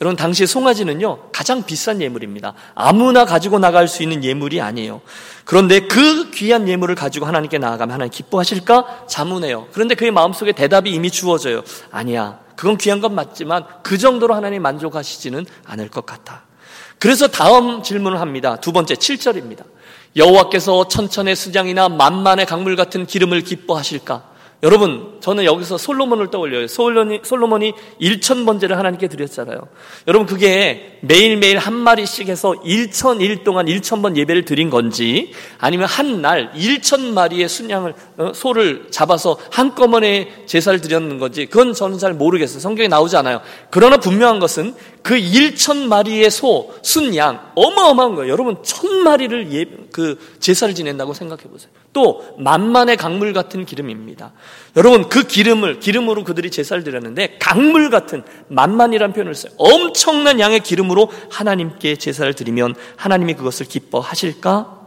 여러분 0.03 0.17
당시 0.17 0.47
송아지는요 0.47 1.31
가장 1.33 1.65
비싼 1.65 2.03
예물입니다. 2.03 2.53
아무나 2.75 3.25
가지고 3.25 3.59
나갈 3.59 3.89
수 3.89 4.03
있는 4.03 4.23
예물이 4.23 4.61
아니에요. 4.61 5.01
그런데 5.47 5.81
그 5.89 6.31
귀한 6.33 6.69
예물을 6.69 6.95
가지고 6.95 7.25
하나님께 7.25 7.57
나아가면 7.57 7.95
하나님 7.95 8.11
기뻐하실까? 8.11 9.07
자문해요. 9.09 9.69
그런데 9.73 9.95
그의 9.95 10.11
마음속에 10.11 10.53
대답이 10.53 10.91
이미 10.91 11.11
주어져요. 11.11 11.63
아니야. 11.91 12.39
그건 12.55 12.77
귀한 12.77 13.01
건 13.01 13.15
맞지만 13.15 13.65
그 13.83 13.97
정도로 13.97 14.35
하나님 14.35 14.61
만족하시지는 14.61 15.47
않을 15.65 15.89
것 15.89 16.05
같아. 16.05 16.48
그래서 16.99 17.29
다음 17.29 17.83
질문을 17.83 18.21
합니다. 18.21 18.57
두 18.57 18.73
번째 18.73 18.95
7절입니다. 18.95 19.65
여호와께서 20.17 20.89
천천의 20.89 21.37
수장이나 21.37 21.89
만만의 21.89 22.47
강물 22.47 22.77
같은 22.77 23.07
기름을 23.07 23.43
기뻐하실까? 23.43 24.38
여러분, 24.65 25.19
저는 25.21 25.45
여기서 25.45 25.79
솔로몬을 25.79 26.31
떠올려요. 26.33 26.67
솔로몬이, 26.67 27.21
솔로몬이 27.23 27.73
1천 28.01 28.45
번제를 28.45 28.77
하나님께 28.77 29.07
드렸잖아요. 29.07 29.57
여러분, 30.09 30.27
그게 30.27 30.99
매일매일 31.01 31.59
한 31.59 31.75
마리씩 31.75 32.29
해서 32.29 32.55
1천 32.65 33.21
일 33.21 33.45
동안 33.45 33.67
1천 33.67 34.03
번 34.03 34.17
예배를 34.17 34.45
드린 34.45 34.69
건지, 34.69 35.33
아니면 35.59 35.87
한 35.87 36.19
날 36.23 36.51
1천 36.55 37.13
마리의 37.13 37.49
순양을, 37.49 37.95
어, 38.17 38.33
소를 38.35 38.89
잡아서 38.91 39.39
한꺼번에 39.53 40.43
제사를 40.47 40.81
드렸는 40.81 41.21
건지, 41.21 41.47
그건 41.47 41.73
저는 41.73 41.99
잘 41.99 42.13
모르겠어요. 42.15 42.59
성경에 42.59 42.89
나오지 42.89 43.17
않아요. 43.17 43.41
그러나 43.71 43.99
분명한 43.99 44.41
것은 44.41 44.75
그 45.03 45.15
1천 45.15 45.87
마리의 45.87 46.31
소, 46.31 46.75
순양, 46.83 47.53
어마어마한 47.55 48.17
거예요. 48.17 48.33
여러분, 48.33 48.57
천 48.65 48.91
마리를 49.05 49.53
예, 49.53 49.67
그 49.93 50.19
제사를 50.41 50.75
지낸다고 50.75 51.15
생각해 51.15 51.45
보세요. 51.45 51.71
또, 51.93 52.37
만만의 52.39 52.97
강물 52.97 53.33
같은 53.33 53.65
기름입니다. 53.65 54.33
여러분 54.77 55.09
그 55.09 55.25
기름을 55.25 55.81
기름으로 55.81 56.25
그들이 56.25 56.51
제사를 56.51 56.83
드렸는데 56.85 57.39
강물 57.41 57.91
같은 57.91 58.23
만만이란 58.49 59.13
표현을 59.13 59.35
써요. 59.35 59.53
엄청난 59.57 60.39
양의 60.39 60.61
기름으로 60.61 61.11
하나님께 61.31 61.97
제사를 61.97 62.33
드리면 62.35 62.75
하나님이 62.97 63.35
그것을 63.35 63.67
기뻐하실까? 63.67 64.79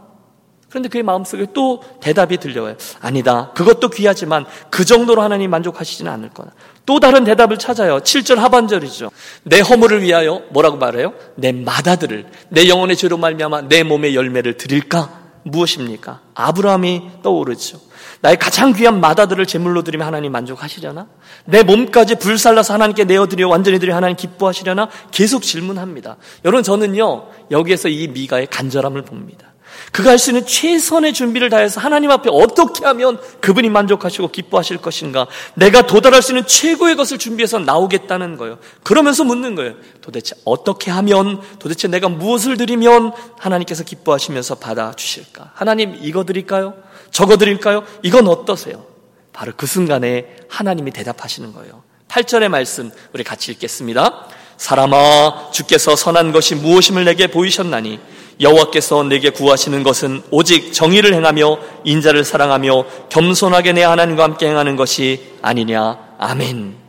그런데 0.70 0.88
그의 0.88 1.02
마음속에 1.02 1.48
또 1.52 1.82
대답이 2.00 2.38
들려와요. 2.38 2.76
아니다. 3.00 3.50
그것도 3.52 3.90
귀하지만 3.90 4.46
그 4.70 4.86
정도로 4.86 5.20
하나님 5.20 5.50
만족하시지는 5.50 6.10
않을 6.10 6.30
거다. 6.30 6.52
또 6.86 6.98
다른 6.98 7.24
대답을 7.24 7.58
찾아요. 7.58 7.98
7절 7.98 8.36
하반절이죠. 8.36 9.10
내 9.42 9.60
허물을 9.60 10.00
위하여 10.00 10.42
뭐라고 10.48 10.78
말해요? 10.78 11.12
내 11.34 11.52
마다들을 11.52 12.24
내 12.48 12.68
영혼의 12.68 12.96
죄로 12.96 13.18
말미암아 13.18 13.68
내 13.68 13.82
몸의 13.82 14.14
열매를 14.16 14.56
드릴까? 14.56 15.21
무엇입니까? 15.44 16.20
아브라함이 16.34 17.10
떠오르죠. 17.22 17.80
나의 18.20 18.38
가장 18.38 18.72
귀한 18.72 19.00
마다들을 19.00 19.44
제물로 19.46 19.82
드리면 19.82 20.06
하나님 20.06 20.32
만족하시려나? 20.32 21.06
내 21.44 21.62
몸까지 21.62 22.16
불살라서 22.16 22.74
하나님께 22.74 23.04
내어드려 23.04 23.48
완전히 23.48 23.78
드려 23.78 23.96
하나님 23.96 24.16
기뻐하시려나? 24.16 24.88
계속 25.10 25.42
질문합니다. 25.42 26.16
여러분 26.44 26.62
저는요 26.62 27.28
여기에서 27.50 27.88
이 27.88 28.08
미가의 28.08 28.46
간절함을 28.46 29.02
봅니다. 29.02 29.51
그가 29.92 30.10
할 30.10 30.18
수 30.18 30.30
있는 30.30 30.46
최선의 30.46 31.12
준비를 31.12 31.50
다해서 31.50 31.80
하나님 31.80 32.10
앞에 32.10 32.30
어떻게 32.32 32.84
하면 32.84 33.20
그분이 33.40 33.68
만족하시고 33.68 34.28
기뻐하실 34.28 34.78
것인가? 34.78 35.26
내가 35.54 35.86
도달할 35.86 36.22
수 36.22 36.32
있는 36.32 36.46
최고의 36.46 36.96
것을 36.96 37.18
준비해서 37.18 37.58
나오겠다는 37.58 38.36
거예요. 38.36 38.58
그러면서 38.82 39.24
묻는 39.24 39.54
거예요. 39.54 39.74
도대체 40.00 40.34
어떻게 40.44 40.90
하면, 40.90 41.40
도대체 41.58 41.88
내가 41.88 42.08
무엇을 42.08 42.56
드리면 42.56 43.12
하나님께서 43.38 43.84
기뻐하시면서 43.84 44.56
받아주실까? 44.56 45.52
하나님 45.54 45.98
이거 46.00 46.24
드릴까요? 46.24 46.74
적어 47.10 47.36
드릴까요? 47.36 47.84
이건 48.02 48.28
어떠세요? 48.28 48.86
바로 49.32 49.52
그 49.56 49.66
순간에 49.66 50.36
하나님이 50.48 50.92
대답하시는 50.92 51.52
거예요. 51.52 51.82
8절의 52.08 52.48
말씀 52.48 52.90
우리 53.12 53.24
같이 53.24 53.50
읽겠습니다. 53.52 54.26
사람아 54.58 55.50
주께서 55.52 55.96
선한 55.96 56.32
것이 56.32 56.54
무엇임을 56.54 57.04
내게 57.04 57.26
보이셨나니 57.26 57.98
여호와께서 58.40 59.04
내게 59.04 59.30
구하시는 59.30 59.82
것은 59.82 60.22
오직 60.30 60.72
정의를 60.72 61.14
행하며 61.14 61.58
인자를 61.84 62.24
사랑하며 62.24 62.84
겸손하게 63.08 63.72
내 63.72 63.82
하나님과 63.82 64.24
함께 64.24 64.48
행하는 64.48 64.76
것이 64.76 65.20
아니냐. 65.42 65.98
아멘. 66.18 66.82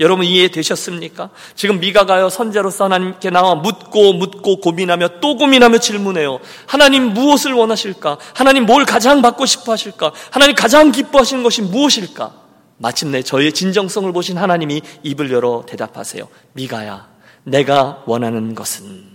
여러분 0.00 0.24
이해되셨습니까? 0.24 1.30
지금 1.54 1.78
미가가요 1.78 2.28
선제로서 2.28 2.84
하나님께 2.84 3.30
나와 3.30 3.54
묻고 3.54 4.14
묻고 4.14 4.56
고민하며 4.56 5.20
또 5.20 5.36
고민하며 5.36 5.78
질문해요. 5.78 6.40
하나님 6.66 7.14
무엇을 7.14 7.52
원하실까? 7.52 8.18
하나님 8.34 8.66
뭘 8.66 8.84
가장 8.84 9.22
받고 9.22 9.46
싶어 9.46 9.72
하실까? 9.72 10.12
하나님 10.30 10.56
가장 10.56 10.90
기뻐하시는 10.90 11.42
것이 11.44 11.62
무엇일까? 11.62 12.32
마침내 12.78 13.22
저의 13.22 13.52
진정성을 13.52 14.12
보신 14.12 14.38
하나님이 14.38 14.82
입을 15.04 15.30
열어 15.30 15.62
대답하세요. 15.68 16.26
미가야, 16.54 17.06
내가 17.44 18.02
원하는 18.06 18.56
것은 18.56 19.11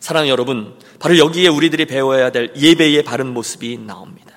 사랑 0.00 0.28
여러분, 0.28 0.74
바로 0.98 1.18
여기에 1.18 1.48
우리들이 1.48 1.84
배워야 1.84 2.30
될 2.30 2.52
예배의 2.56 3.04
바른 3.04 3.28
모습이 3.28 3.78
나옵니다. 3.78 4.30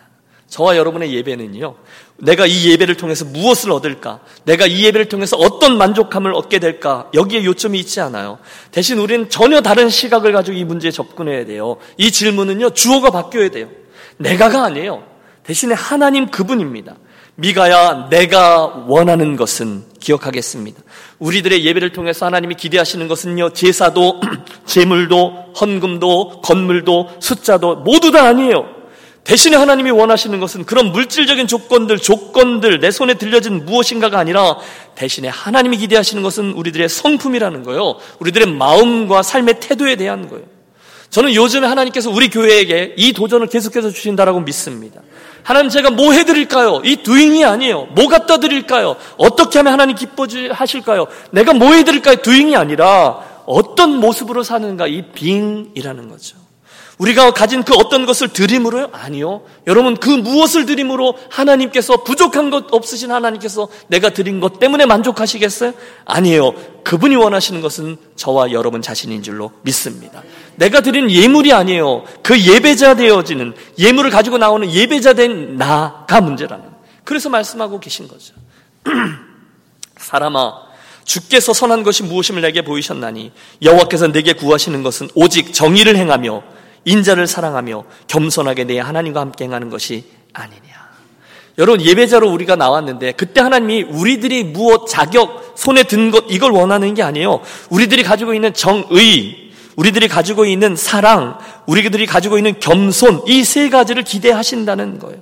저와 0.49 0.78
여러분의 0.78 1.13
예배는요, 1.15 1.76
내가 2.17 2.45
이 2.45 2.69
예배를 2.69 2.95
통해서 2.95 3.26
무엇을 3.26 3.71
얻을까? 3.71 4.19
내가 4.43 4.67
이 4.67 4.84
예배를 4.84 5.08
통해서 5.10 5.36
어떤 5.38 5.78
만족감을 5.78 6.34
얻게 6.34 6.60
될까? 6.60 7.10
여기에 7.13 7.43
요점이 7.45 7.80
있지 7.80 8.02
않아요. 8.02 8.38
대신 8.71 8.99
우리는 8.99 9.30
전혀 9.30 9.62
다른 9.62 9.89
시각을 9.89 10.32
가지고 10.32 10.58
이 10.58 10.63
문제에 10.63 10.91
접근해야 10.91 11.45
돼요. 11.45 11.78
이 11.97 12.12
질문은요, 12.12 12.71
주어가 12.71 13.10
바뀌어야 13.10 13.49
돼요. 13.49 13.69
내가가 14.17 14.65
아니에요. 14.65 15.04
대신에 15.43 15.73
하나님 15.73 16.30
그분입니다. 16.30 16.97
미가야 17.36 18.10
내가 18.10 18.86
원하는 18.88 19.36
것은 19.36 19.86
기억하겠습니다. 20.03 20.81
우리들의 21.19 21.65
예배를 21.65 21.93
통해서 21.93 22.25
하나님이 22.25 22.55
기대하시는 22.55 23.07
것은요, 23.07 23.53
제사도, 23.53 24.19
재물도, 24.67 25.53
헌금도, 25.59 26.41
건물도, 26.41 27.09
숫자도 27.19 27.77
모두 27.77 28.11
다 28.11 28.25
아니에요. 28.25 28.83
대신에 29.23 29.55
하나님이 29.55 29.91
원하시는 29.91 30.37
것은 30.41 30.65
그런 30.65 30.91
물질적인 30.91 31.47
조건들, 31.47 31.97
조건들, 31.99 32.81
내 32.81 32.91
손에 32.91 33.13
들려진 33.13 33.65
무엇인가가 33.65 34.19
아니라 34.19 34.57
대신에 34.95 35.29
하나님이 35.29 35.77
기대하시는 35.77 36.21
것은 36.21 36.51
우리들의 36.51 36.89
성품이라는 36.89 37.63
거예요. 37.63 37.95
우리들의 38.19 38.47
마음과 38.47 39.23
삶의 39.23 39.61
태도에 39.61 39.95
대한 39.95 40.27
거예요. 40.27 40.43
저는 41.09 41.33
요즘에 41.35 41.67
하나님께서 41.67 42.09
우리 42.09 42.29
교회에게 42.29 42.95
이 42.97 43.13
도전을 43.13 43.47
계속해서 43.47 43.91
주신다라고 43.91 44.41
믿습니다. 44.41 44.99
하나님 45.43 45.69
제가 45.69 45.89
뭐 45.91 46.13
해드릴까요? 46.13 46.82
이 46.84 46.97
두잉이 46.97 47.43
아니에요. 47.43 47.88
뭐 47.91 48.08
갖다 48.08 48.38
드릴까요? 48.38 48.95
어떻게 49.17 49.60
하면 49.60 49.73
하나님 49.73 49.95
기뻐하실까요? 49.95 51.08
내가 51.32 51.53
뭐 51.53 51.73
해드릴까요? 51.73 52.17
두잉이 52.17 52.56
아니라 52.56 53.19
어떤 53.45 53.99
모습으로 53.99 54.43
사는가 54.43 54.88
이 54.88 55.01
빙이라는 55.12 56.10
거죠. 56.10 56.42
우리가 56.97 57.32
가진 57.32 57.63
그 57.63 57.73
어떤 57.73 58.06
것을 58.06 58.29
드림으로요? 58.29 58.89
아니요. 58.91 59.41
여러분 59.65 59.97
그 59.97 60.10
무엇을 60.10 60.65
드림으로 60.65 61.17
하나님께서 61.29 62.03
부족한 62.03 62.49
것 62.49 62.71
없으신 62.71 63.12
하나님께서 63.12 63.67
내가 63.88 64.10
드린 64.10 64.39
것 64.39 64.60
때문에 64.60 64.86
만족하시겠어요? 64.86 65.73
아니에요. 66.06 66.53
그분이 66.84 67.15
원하시는 67.15 67.62
것은 67.62 67.97
저와 68.15 68.51
여러분 68.51 68.82
자신인 68.82 69.23
줄로 69.23 69.51
믿습니다. 69.63 70.21
내가 70.56 70.82
드린 70.82 71.10
예물이 71.10 71.51
아니에요. 71.51 72.03
그 72.21 72.39
예배자 72.39 72.95
되어지는 72.95 73.56
예물을 73.79 74.12
가지고 74.12 74.38
나오는 74.38 74.71
예배자 74.71 75.13
된 75.13 75.58
나가 75.58 76.21
문제라는. 76.21 76.65
그래서 77.03 77.29
말씀하고 77.29 77.79
계신 77.79 78.08
거죠. 78.08 78.36
사람아 79.97 80.73
주께서 81.06 81.53
선한 81.53 81.84
것이 81.84 82.03
무엇임을 82.03 82.41
내게 82.41 82.62
보이셨나니 82.62 83.32
여호와께서 83.62 84.12
내게 84.12 84.34
구하시는 84.34 84.84
것은 84.84 85.10
오직 85.15 85.53
정의를 85.53 85.97
행하며 85.97 86.43
인자를 86.86 87.28
사랑하며 87.28 87.84
겸손하게 88.08 88.65
내 88.65 88.80
하나님과 88.80 89.19
함께 89.22 89.46
행하는 89.46 89.69
것이 89.69 90.06
아니냐. 90.34 90.62
여러분 91.60 91.82
예배자로 91.82 92.32
우리가 92.32 92.56
나왔는데 92.56 93.12
그때 93.12 93.39
하나님이 93.41 93.84
우리들이 93.84 94.43
무엇 94.43 94.88
자격 94.88 95.54
손에 95.56 95.84
든 95.84 96.10
것 96.12 96.26
이걸 96.30 96.52
원하는 96.52 96.93
게 96.96 97.04
아니에요. 97.04 97.41
우리들이 97.69 98.04
가지고 98.04 98.34
있는 98.34 98.54
정의, 98.54 99.52
우리들이 99.76 100.08
가지고 100.08 100.46
있는 100.46 100.76
사랑, 100.76 101.38
우리들이 101.67 102.06
가지고 102.08 102.38
있는 102.38 102.60
겸손 102.60 103.22
이 103.28 103.43
세 103.43 103.69
가지를 103.69 104.04
기대하신다는 104.04 104.98
거예요. 105.00 105.19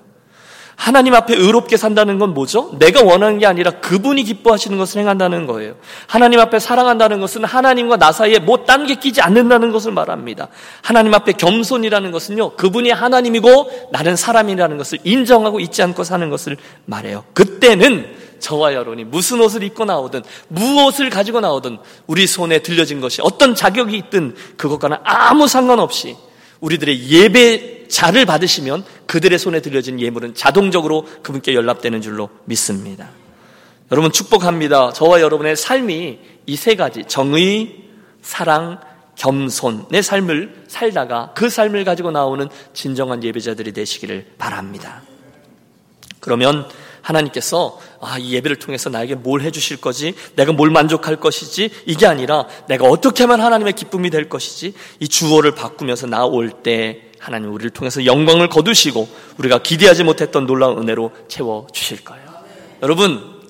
하나님 0.82 1.14
앞에 1.14 1.36
의롭게 1.36 1.78
산다는 1.78 2.18
건 2.18 2.34
뭐죠? 2.34 2.72
내가 2.80 3.04
원하는 3.04 3.38
게 3.38 3.46
아니라 3.46 3.70
그분이 3.70 4.24
기뻐하시는 4.24 4.80
것을 4.80 5.02
행한다는 5.02 5.46
거예요. 5.46 5.76
하나님 6.08 6.40
앞에 6.40 6.58
사랑한다는 6.58 7.22
것은 7.22 7.44
하나님과 7.46 7.98
나 7.98 8.12
사이에 8.12 8.40
뭐 8.40 8.66
딴 8.66 8.88
게 8.88 8.96
끼지 8.96 9.22
않는다는 9.22 9.72
것을 9.72 9.92
말합니다. 9.92 10.48
하나님 10.82 11.14
앞에 11.14 11.34
겸손이라는 11.34 12.12
것은요, 12.12 12.56
그분이 12.56 12.90
하나님이고 12.90 13.90
나는 13.92 14.16
사람이라는 14.16 14.80
것을 14.80 14.98
인정하고 15.04 15.60
잊지 15.60 15.84
않고 15.84 16.04
사는 16.04 16.28
것을 16.32 16.58
말해요. 16.86 17.26
그때는 17.36 18.16
저와 18.40 18.74
여러분이 18.74 19.04
무슨 19.04 19.40
옷을 19.40 19.62
입고 19.62 19.86
나오든 19.86 20.24
무엇을 20.48 21.12
가지고 21.12 21.42
나오든 21.42 21.78
우리 22.08 22.26
손에 22.26 22.58
들려진 22.64 23.02
것이 23.02 23.22
어떤 23.22 23.54
자격이 23.54 23.96
있든 23.98 24.34
그것과는 24.58 24.98
아무 25.04 25.48
상관없이 25.48 26.18
우리들의 26.62 27.10
예배 27.10 27.88
자를 27.90 28.26
받으시면 28.26 28.86
그들의 29.06 29.38
손에 29.38 29.60
들려진 29.60 30.00
예물은 30.00 30.34
자동적으로 30.34 31.06
그분께 31.22 31.54
연락되는 31.54 32.02
줄로 32.02 32.30
믿습니다. 32.46 33.10
여러분 33.92 34.12
축복합니다. 34.12 34.94
저와 34.94 35.20
여러분의 35.22 35.58
삶이 35.58 36.20
이 36.48 36.56
세 36.56 36.76
가지 36.76 37.04
정의, 37.08 37.84
사랑, 38.22 38.80
겸손의 39.16 40.02
삶을 40.02 40.64
살다가 40.68 41.34
그 41.36 41.50
삶을 41.50 41.84
가지고 41.84 42.12
나오는 42.12 42.48
진정한 42.74 43.24
예배자들이 43.24 43.74
되시기를 43.74 44.34
바랍니다. 44.38 45.02
그러면 46.20 46.68
하나님께서 47.02 47.80
아, 48.00 48.18
이 48.18 48.34
예배를 48.34 48.58
통해서 48.58 48.90
나에게 48.90 49.16
뭘 49.16 49.42
해주실 49.42 49.78
거지? 49.78 50.14
내가 50.36 50.54
뭘 50.54 50.70
만족할 50.70 51.18
것이지? 51.18 51.70
이게 51.86 52.06
아니라 52.06 52.48
내가 52.68 52.86
어떻게 52.86 53.24
하면 53.24 53.42
하나님의 53.42 53.74
기쁨이 53.74 54.10
될 54.10 54.30
것이지? 54.30 54.74
이 55.00 55.08
주어를 55.08 55.56
바꾸면서 55.56 56.08
나올 56.08 56.52
때 56.52 57.12
하나님 57.20 57.54
우리를 57.54 57.70
통해서 57.72 58.06
영광을 58.06 58.50
거두시고 58.50 59.08
우리가 59.38 59.60
기대하지 59.62 60.04
못했던 60.04 60.46
놀라운 60.46 60.80
은혜로 60.80 61.12
채워 61.28 61.68
주실 61.72 62.04
거예요. 62.04 62.32
여러분 62.82 63.42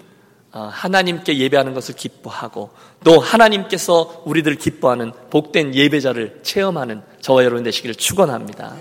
어, 0.54 0.70
하나님께 0.70 1.38
예배하는 1.38 1.74
것을 1.74 1.96
기뻐하고 1.96 2.72
또 3.06 3.20
하나님께서 3.20 4.24
우리들 4.26 4.56
기뻐하는 4.56 5.14
복된 5.30 5.74
예배자를 5.74 6.42
체험하는 6.44 7.04
저와 7.22 7.46
여러분 7.46 7.64
되시기를 7.64 7.96
축원합니다. 7.96 8.76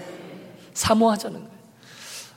사모하자는 0.75 1.39
거예요. 1.39 1.60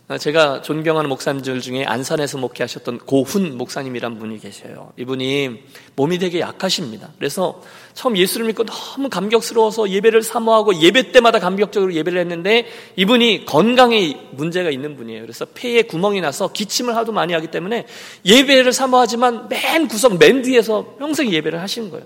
어, 0.10 0.18
제가 0.18 0.62
존경하는 0.62 1.08
목사님들 1.10 1.62
중에 1.62 1.86
안산에서 1.86 2.38
목회하셨던 2.38 3.00
고훈 3.00 3.58
목사님이란 3.58 4.20
분이 4.20 4.40
계셔요. 4.40 4.92
이분이 4.98 5.64
몸이 5.96 6.18
되게 6.18 6.42
약하십니다. 6.42 7.12
그래서 7.18 7.62
처음 7.94 8.18
예수를 8.18 8.48
믿고 8.48 8.66
너무 8.66 9.08
감격스러워서 9.10 9.90
예배를 9.90 10.22
사모하고 10.22 10.76
예배 10.82 11.14
때마다 11.14 11.40
감격적으로 11.40 11.94
예배를 11.94 12.20
했는데 12.20 12.66
이분이 12.98 13.46
건강에 13.46 14.20
문제가 14.32 14.72
있는 14.72 14.98
분이에요. 14.98 15.22
그래서 15.22 15.46
폐에 15.46 15.84
구멍이 15.84 16.20
나서 16.20 16.52
기침을 16.52 16.98
하도 16.98 17.14
많이 17.14 17.32
하기 17.32 17.48
때문에 17.48 17.86
예배를 18.26 18.74
사모하지만 18.74 19.48
맨 19.48 19.88
구석 19.88 20.18
맨 20.18 20.42
뒤에서 20.42 20.96
평생 21.00 21.32
예배를 21.32 21.62
하시는 21.62 21.90
거예요. 21.90 22.06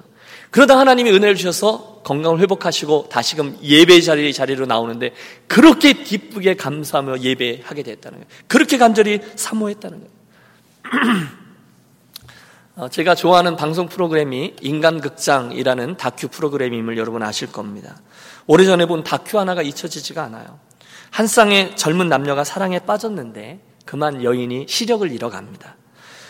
그러다 0.51 0.77
하나님이 0.77 1.11
은혜를 1.11 1.35
주셔서 1.35 2.01
건강을 2.03 2.39
회복하시고 2.39 3.09
다시금 3.09 3.57
예배 3.61 4.01
자리 4.01 4.31
자리로 4.31 4.65
나오는데 4.65 5.13
그렇게 5.47 5.93
기쁘게 5.93 6.55
감사하며 6.55 7.19
예배하게 7.19 7.83
됐다는 7.83 8.19
거예요. 8.19 8.27
그렇게 8.47 8.77
간절히 8.77 9.19
사모했다는 9.35 9.99
거예요. 9.99 11.27
어, 12.77 12.87
제가 12.89 13.15
좋아하는 13.15 13.55
방송 13.55 13.89
프로그램이 13.89 14.53
인간극장이라는 14.61 15.97
다큐 15.97 16.27
프로그램임을 16.27 16.97
여러분 16.97 17.23
아실 17.23 17.51
겁니다. 17.51 17.99
오래전에 18.45 18.85
본 18.85 19.03
다큐 19.03 19.39
하나가 19.39 19.61
잊혀지지가 19.63 20.23
않아요. 20.23 20.59
한 21.09 21.27
쌍의 21.27 21.75
젊은 21.75 22.07
남녀가 22.07 22.43
사랑에 22.43 22.79
빠졌는데 22.79 23.61
그만 23.85 24.23
여인이 24.23 24.67
시력을 24.69 25.11
잃어갑니다. 25.11 25.75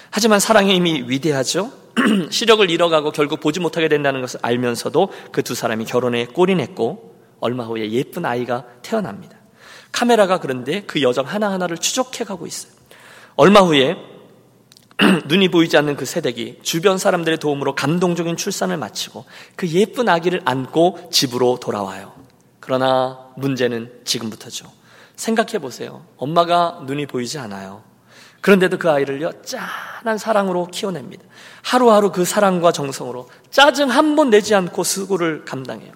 하지만 0.10 0.40
사랑의 0.40 0.76
힘이 0.76 1.04
위대하죠? 1.08 1.72
시력을 2.30 2.70
잃어가고 2.70 3.12
결국 3.12 3.40
보지 3.40 3.60
못하게 3.60 3.88
된다는 3.88 4.22
것을 4.22 4.40
알면서도 4.44 5.12
그 5.32 5.42
두 5.48 5.56
사람이 5.56 5.86
결혼에 5.86 6.26
꼴인했고 6.26 7.16
얼마 7.40 7.64
후에 7.64 7.90
예쁜 7.92 8.26
아이가 8.26 8.66
태어납니다. 8.82 9.38
카메라가 9.92 10.40
그런데 10.40 10.82
그 10.82 11.02
여정 11.02 11.26
하나하나를 11.26 11.78
추적해 11.78 12.26
가고 12.26 12.46
있어요. 12.46 12.74
얼마 13.36 13.62
후에 13.62 13.96
눈이 15.28 15.50
보이지 15.50 15.78
않는 15.78 15.96
그 15.96 16.06
새댁이 16.06 16.60
주변 16.64 16.98
사람들의 16.98 17.38
도움으로 17.38 17.76
감동적인 17.76 18.36
출산을 18.36 18.78
마치고 18.78 19.26
그 19.56 19.68
예쁜 19.70 20.10
아기를 20.10 20.42
안고 20.44 21.10
집으로 21.12 21.60
돌아와요. 21.62 22.14
그러나 22.60 23.28
문제는 23.38 24.02
지금부터죠. 24.04 24.70
생각해 25.16 25.60
보세요. 25.60 26.06
엄마가 26.18 26.82
눈이 26.86 27.06
보이지 27.06 27.40
않아요. 27.40 27.84
그런데도 28.48 28.78
그 28.78 28.90
아이를요, 28.90 29.42
짠한 29.44 30.18
사랑으로 30.18 30.68
키워냅니다. 30.68 31.22
하루하루 31.64 32.14
그 32.14 32.24
사랑과 32.24 32.72
정성으로 32.72 33.28
짜증 33.52 33.90
한 33.90 34.16
번 34.16 34.30
내지 34.30 34.56
않고 34.56 34.86
수고를 34.86 35.44
감당해요. 35.44 35.92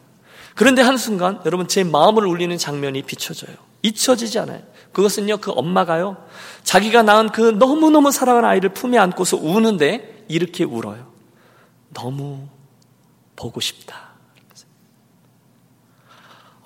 그런데 0.54 0.82
한순간 0.82 1.40
여러분 1.46 1.70
제 1.70 1.86
마음을 1.86 2.26
울리는 2.26 2.58
장면이 2.58 3.04
비춰져요. 3.04 3.56
잊혀지지 3.84 4.38
않아요. 4.40 4.64
그것은요, 4.92 5.38
그 5.38 5.52
엄마가요, 5.52 6.18
자기가 6.66 7.04
낳은 7.04 7.30
그 7.30 7.52
너무너무 7.52 8.12
사랑하는 8.12 8.50
아이를 8.50 8.74
품에 8.74 8.98
안고서 8.98 9.38
우는데 9.38 10.26
이렇게 10.28 10.66
울어요. 10.66 11.08
너무 11.94 12.50
보고 13.38 13.62
싶다. 13.62 14.10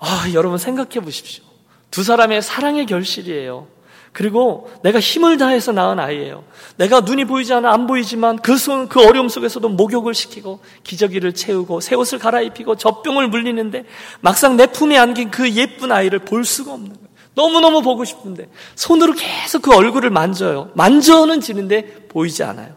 아, 0.00 0.26
여러분 0.34 0.58
생각해 0.58 0.98
보십시오. 0.98 1.44
두 1.92 2.02
사람의 2.02 2.42
사랑의 2.42 2.86
결실이에요. 2.86 3.75
그리고 4.16 4.70
내가 4.82 4.98
힘을 4.98 5.36
다해서 5.36 5.72
낳은 5.72 6.00
아이예요. 6.00 6.42
내가 6.78 7.00
눈이 7.00 7.26
보이지 7.26 7.52
않아 7.52 7.70
안 7.70 7.86
보이지만 7.86 8.38
그, 8.38 8.56
손, 8.56 8.88
그 8.88 9.06
어려움 9.06 9.28
속에서도 9.28 9.68
목욕을 9.68 10.14
시키고 10.14 10.60
기저귀를 10.84 11.34
채우고 11.34 11.82
새 11.82 11.96
옷을 11.96 12.18
갈아입히고 12.18 12.76
젖병을 12.76 13.28
물리는데 13.28 13.84
막상 14.22 14.56
내 14.56 14.68
품에 14.68 14.96
안긴 14.96 15.30
그 15.30 15.52
예쁜 15.52 15.92
아이를 15.92 16.20
볼 16.20 16.46
수가 16.46 16.72
없는 16.72 16.94
거예요. 16.94 17.08
너무너무 17.34 17.82
보고 17.82 18.06
싶은데 18.06 18.48
손으로 18.74 19.12
계속 19.12 19.60
그 19.60 19.76
얼굴을 19.76 20.08
만져요. 20.08 20.70
만져는 20.72 21.42
지는데 21.42 22.06
보이지 22.08 22.42
않아요. 22.42 22.74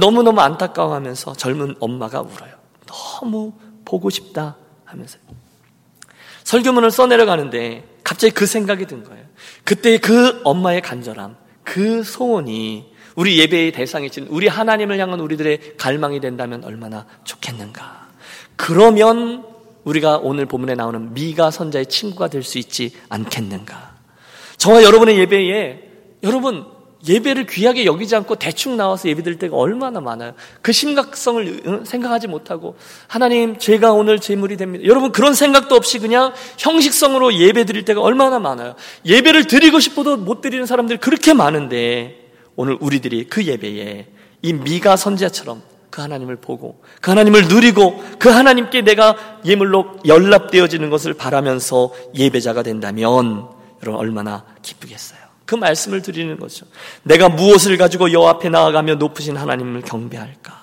너무너무 0.00 0.40
안타까워하면서 0.40 1.34
젊은 1.34 1.76
엄마가 1.78 2.20
울어요. 2.20 2.50
너무 2.86 3.52
보고 3.84 4.10
싶다 4.10 4.56
하면서요. 4.86 5.22
설교문을 6.42 6.90
써내려가는데 6.90 7.84
갑자기 8.02 8.34
그 8.34 8.44
생각이 8.44 8.86
든 8.86 9.04
거예요. 9.04 9.29
그때 9.64 9.98
그 9.98 10.40
엄마의 10.44 10.80
간절함, 10.80 11.36
그 11.62 12.02
소원이 12.02 12.90
우리 13.16 13.38
예배의 13.38 13.72
대상이신 13.72 14.28
우리 14.30 14.48
하나님을 14.48 14.98
향한 14.98 15.20
우리들의 15.20 15.76
갈망이 15.76 16.20
된다면 16.20 16.64
얼마나 16.64 17.06
좋겠는가. 17.24 18.08
그러면 18.56 19.44
우리가 19.84 20.18
오늘 20.18 20.46
본문에 20.46 20.74
나오는 20.74 21.14
미가 21.14 21.50
선자의 21.50 21.86
친구가 21.86 22.28
될 22.28 22.42
수 22.42 22.58
있지 22.58 22.92
않겠는가. 23.08 23.94
저와 24.56 24.82
여러분의 24.82 25.18
예배에 25.18 25.90
여러분 26.22 26.66
예배를 27.06 27.46
귀하게 27.46 27.86
여기지 27.86 28.14
않고 28.16 28.36
대충 28.36 28.76
나와서 28.76 29.08
예배 29.08 29.22
드릴 29.22 29.38
때가 29.38 29.56
얼마나 29.56 30.00
많아요. 30.00 30.34
그 30.60 30.72
심각성을 30.72 31.82
생각하지 31.84 32.28
못하고 32.28 32.76
하나님 33.06 33.58
제가 33.58 33.92
오늘 33.92 34.18
제물이 34.18 34.56
됩니다. 34.56 34.84
여러분 34.84 35.12
그런 35.12 35.34
생각도 35.34 35.74
없이 35.74 35.98
그냥 35.98 36.32
형식성으로 36.58 37.34
예배 37.34 37.64
드릴 37.64 37.84
때가 37.84 38.00
얼마나 38.02 38.38
많아요. 38.38 38.74
예배를 39.06 39.46
드리고 39.46 39.80
싶어도 39.80 40.16
못 40.16 40.40
드리는 40.40 40.64
사람들이 40.66 40.98
그렇게 40.98 41.32
많은데 41.32 42.30
오늘 42.56 42.76
우리들이 42.80 43.28
그 43.28 43.44
예배에 43.44 44.06
이 44.42 44.52
미가 44.52 44.96
선지자처럼 44.96 45.62
그 45.90 46.02
하나님을 46.02 46.36
보고 46.36 46.82
그 47.00 47.10
하나님을 47.10 47.48
누리고 47.48 48.02
그 48.18 48.28
하나님께 48.28 48.82
내가 48.82 49.16
예물로 49.44 50.00
연락되어지는 50.06 50.90
것을 50.90 51.14
바라면서 51.14 51.92
예배자가 52.14 52.62
된다면 52.62 53.48
여러분 53.82 54.00
얼마나 54.00 54.44
기쁘겠어요. 54.62 55.19
그 55.50 55.56
말씀을 55.56 56.00
드리는 56.00 56.38
거죠. 56.38 56.64
내가 57.02 57.28
무엇을 57.28 57.76
가지고 57.76 58.12
여 58.12 58.22
앞에 58.28 58.48
나아가며 58.50 58.94
높으신 58.94 59.36
하나님을 59.36 59.82
경배할까? 59.82 60.56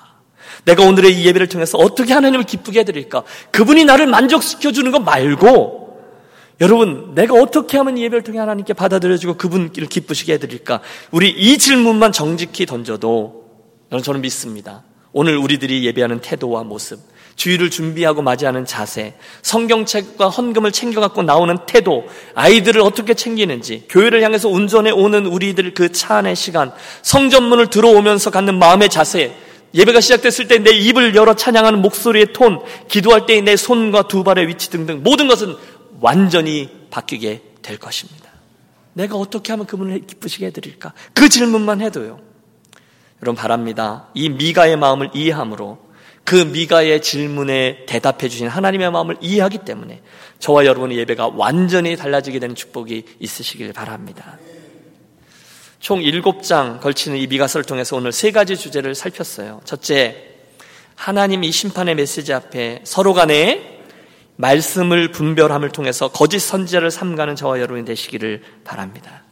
내가 0.64 0.84
오늘의 0.86 1.14
이 1.14 1.26
예배를 1.26 1.50
통해서 1.50 1.78
어떻게 1.78 2.14
하나님을 2.14 2.46
기쁘게 2.46 2.80
해드릴까? 2.80 3.24
그분이 3.52 3.84
나를 3.84 4.08
만족시켜 4.08 4.72
주는 4.72 4.90
거 4.94 5.00
말고, 5.00 6.00
여러분, 6.62 7.12
내가 7.16 7.34
어떻게 7.34 7.76
하면 7.76 7.98
이 7.98 8.04
예배를 8.04 8.24
통해 8.24 8.40
하나님께 8.40 8.72
받아들여주고 8.72 9.34
그분을 9.34 9.72
기쁘시게 9.72 10.36
해드릴까? 10.36 10.80
우리 11.12 11.32
이 11.32 11.58
질문만 11.58 12.14
정직히 12.14 12.66
던져도 12.66 13.44
저는 14.02 14.22
믿습니다. 14.22 14.84
오늘 15.12 15.36
우리들이 15.36 15.86
예배하는 15.86 16.22
태도와 16.22 16.64
모습, 16.64 17.02
주의를 17.38 17.70
준비하고 17.70 18.22
맞이하는 18.22 18.66
자세, 18.66 19.14
성경책과 19.44 20.28
헌금을 20.28 20.74
챙겨갖고 20.74 21.24
나오는 21.24 21.58
태도, 21.68 22.06
아이들을 22.36 22.82
어떻게 22.82 23.14
챙기는지, 23.14 23.86
교회를 23.90 24.22
향해서 24.24 24.50
운전해 24.50 24.92
오는 24.92 25.26
우리들 25.26 25.74
그 25.74 25.90
차 25.94 26.18
안의 26.18 26.36
시간, 26.36 26.74
성전문을 27.04 27.68
들어오면서 27.68 28.32
갖는 28.32 28.60
마음의 28.60 28.90
자세, 28.90 29.34
예배가 29.74 30.02
시작됐을 30.02 30.48
때 30.48 30.58
내 30.60 30.72
입을 30.72 31.16
열어 31.16 31.36
찬양하는 31.36 31.82
목소리의 31.82 32.34
톤, 32.34 32.60
기도할 32.88 33.26
때의 33.26 33.44
내 33.44 33.56
손과 33.56 34.08
두 34.08 34.24
발의 34.24 34.48
위치 34.48 34.70
등등 34.70 35.02
모든 35.04 35.28
것은 35.28 35.56
완전히 36.02 36.70
바뀌게 36.90 37.42
될 37.62 37.78
것입니다. 37.78 38.30
내가 38.94 39.16
어떻게 39.16 39.54
하면 39.54 39.68
그분을 39.68 40.08
기쁘시게 40.08 40.48
해드릴까? 40.48 40.94
그 41.14 41.30
질문만 41.30 41.82
해도요. 41.82 42.20
여러분 43.22 43.36
바랍니다. 43.40 44.08
이 44.14 44.30
미가의 44.30 44.78
마음을 44.78 45.12
이해함으로 45.14 45.87
그 46.28 46.36
미가의 46.36 47.02
질문에 47.02 47.86
대답해 47.86 48.28
주신 48.28 48.50
하나님의 48.50 48.92
마음을 48.92 49.16
이해하기 49.22 49.60
때문에 49.60 50.02
저와 50.40 50.66
여러분의 50.66 50.98
예배가 50.98 51.32
완전히 51.36 51.96
달라지게 51.96 52.40
되는 52.40 52.54
축복이 52.54 53.06
있으시길 53.18 53.72
바랍니다. 53.72 54.38
총 55.80 56.02
7장 56.02 56.82
걸치는 56.82 57.18
이 57.18 57.28
미가서를 57.28 57.64
통해서 57.64 57.96
오늘 57.96 58.12
세 58.12 58.32
가지 58.32 58.58
주제를 58.58 58.94
살폈어요. 58.94 59.62
첫째, 59.64 60.36
하나님 60.96 61.46
이 61.46 61.52
심판의 61.54 61.96
메시지 61.96 62.34
앞에 62.34 62.82
서로 62.84 63.14
간에 63.14 63.80
말씀을 64.36 65.12
분별함을 65.12 65.70
통해서 65.70 66.10
거짓 66.10 66.40
선지자를 66.40 66.92
삼가는 66.92 67.38
저와 67.38 67.62
여러분이 67.62 67.86
되시기를 67.86 68.44
바랍니다. 68.66 69.24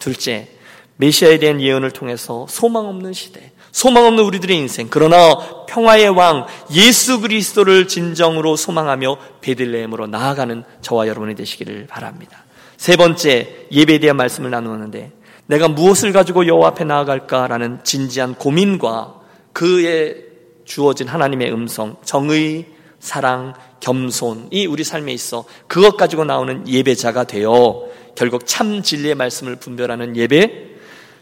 둘째, 0.00 0.48
메시아에 0.96 1.38
대한 1.38 1.60
예언을 1.60 1.92
통해서 1.92 2.48
소망 2.48 2.88
없는 2.88 3.12
시대, 3.12 3.52
소망 3.72 4.04
없는 4.06 4.24
우리들의 4.24 4.56
인생, 4.56 4.88
그러나 4.90 5.36
평화의 5.68 6.08
왕 6.10 6.46
예수 6.72 7.20
그리스도를 7.20 7.86
진정으로 7.88 8.56
소망하며 8.56 9.16
베들레헴으로 9.40 10.08
나아가는 10.08 10.64
저와 10.80 11.06
여러분이 11.06 11.34
되시기를 11.36 11.86
바랍니다. 11.86 12.44
세 12.76 12.96
번째 12.96 13.66
예배에 13.70 13.98
대한 13.98 14.16
말씀을 14.16 14.50
나누었는데 14.50 15.12
내가 15.46 15.68
무엇을 15.68 16.12
가지고 16.12 16.46
여호와 16.46 16.68
앞에 16.68 16.84
나아갈까라는 16.84 17.80
진지한 17.84 18.34
고민과 18.34 19.20
그에 19.52 20.16
주어진 20.64 21.08
하나님의 21.08 21.52
음성, 21.52 21.96
정의, 22.04 22.66
사랑, 23.00 23.54
겸손이 23.80 24.66
우리 24.66 24.84
삶에 24.84 25.12
있어 25.12 25.44
그것 25.66 25.96
가지고 25.96 26.24
나오는 26.24 26.68
예배자가 26.68 27.24
되어 27.24 27.82
결국 28.14 28.46
참 28.46 28.82
진리의 28.82 29.14
말씀을 29.14 29.56
분별하는 29.56 30.16
예배, 30.16 30.69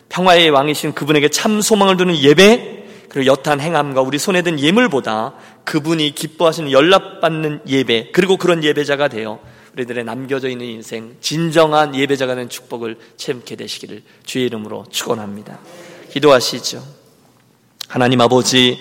평화의 0.09 0.51
왕이신 0.51 0.95
그분에게 0.95 1.29
참 1.29 1.61
소망을 1.61 1.97
두는 1.97 2.17
예배, 2.17 2.85
그리고 3.09 3.27
여탄 3.27 3.61
행함과 3.61 4.03
우리 4.03 4.19
손에 4.19 4.43
든 4.43 4.61
예물보다 4.61 5.35
그분이 5.65 6.15
기뻐하시는 6.15 6.71
연락받는 6.71 7.63
예배, 7.67 8.11
그리고 8.13 8.37
그런 8.37 8.63
예배자가 8.63 9.09
되어 9.09 9.39
우리들의 9.75 10.05
남겨져 10.05 10.49
있는 10.49 10.67
인생, 10.67 11.17
진정한 11.21 11.95
예배자가 11.95 12.35
된 12.35 12.49
축복을 12.49 12.99
체험케 13.17 13.57
되시기를 13.57 14.03
주의 14.25 14.47
이름으로 14.47 14.87
축원합니다. 14.91 15.59
기도하시죠. 16.11 16.83
하나님 17.87 18.21
아버지, 18.21 18.79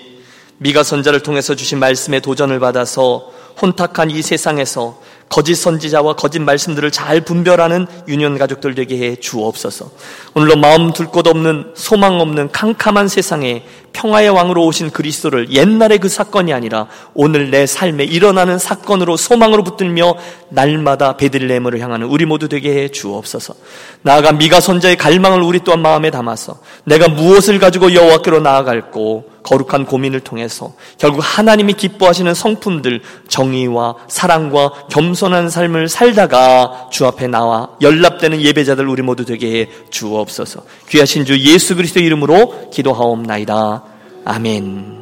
미가 0.58 0.82
선자를 0.82 1.20
통해서 1.20 1.54
주신 1.54 1.78
말씀의 1.78 2.20
도전을 2.20 2.58
받아서 2.58 3.32
혼탁한 3.60 4.10
이 4.10 4.22
세상에서 4.22 5.00
거짓 5.28 5.54
선지자와 5.56 6.14
거짓 6.14 6.38
말씀들을 6.38 6.90
잘 6.90 7.20
분별하는 7.20 7.86
유년 8.08 8.38
가족들 8.38 8.74
되게 8.74 8.98
해 8.98 9.16
주옵소서. 9.16 9.90
오늘로 10.34 10.56
마음 10.56 10.92
둘 10.92 11.08
곳 11.08 11.26
없는 11.26 11.72
소망 11.74 12.20
없는 12.20 12.50
캄캄한 12.52 13.08
세상에 13.08 13.64
평화의 13.92 14.28
왕으로 14.28 14.64
오신 14.66 14.90
그리스도를 14.90 15.50
옛날의 15.50 15.98
그 15.98 16.08
사건이 16.08 16.52
아니라 16.52 16.86
오늘 17.14 17.50
내 17.50 17.66
삶에 17.66 18.04
일어나는 18.04 18.58
사건으로 18.58 19.16
소망으로 19.16 19.64
붙들며 19.64 20.14
날마다 20.50 21.16
베들레헴을 21.16 21.80
향하는 21.80 22.06
우리 22.06 22.26
모두 22.26 22.48
되게 22.48 22.74
해 22.74 22.88
주옵소서. 22.88 23.54
나아가 24.02 24.32
미가 24.32 24.60
선자의 24.60 24.96
갈망을 24.96 25.42
우리 25.42 25.60
또한 25.60 25.80
마음에 25.80 26.10
담아서 26.10 26.58
내가 26.84 27.08
무엇을 27.08 27.58
가지고 27.58 27.94
여호와께로 27.94 28.40
나아갈고 28.40 29.37
거룩한 29.48 29.86
고민을 29.86 30.20
통해서 30.20 30.72
결국 30.98 31.20
하나님이 31.20 31.72
기뻐하시는 31.72 32.34
성품들 32.34 33.00
정의와 33.28 33.96
사랑과 34.08 34.70
겸손한 34.90 35.48
삶을 35.48 35.88
살다가 35.88 36.88
주 36.90 37.06
앞에 37.06 37.28
나와 37.28 37.70
연락되는 37.80 38.42
예배자들 38.42 38.86
우리 38.86 39.00
모두 39.00 39.24
되게 39.24 39.60
해 39.60 39.68
주옵소서. 39.90 40.62
귀하신 40.90 41.24
주 41.24 41.38
예수 41.38 41.76
그리스도 41.76 42.00
이름으로 42.00 42.70
기도하옵나이다. 42.70 43.84
아멘. 44.26 44.98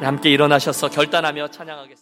함께 0.00 0.28
일어나셔서 0.28 0.90
결단하며 0.90 1.48
찬양하겠습니다. 1.48 1.94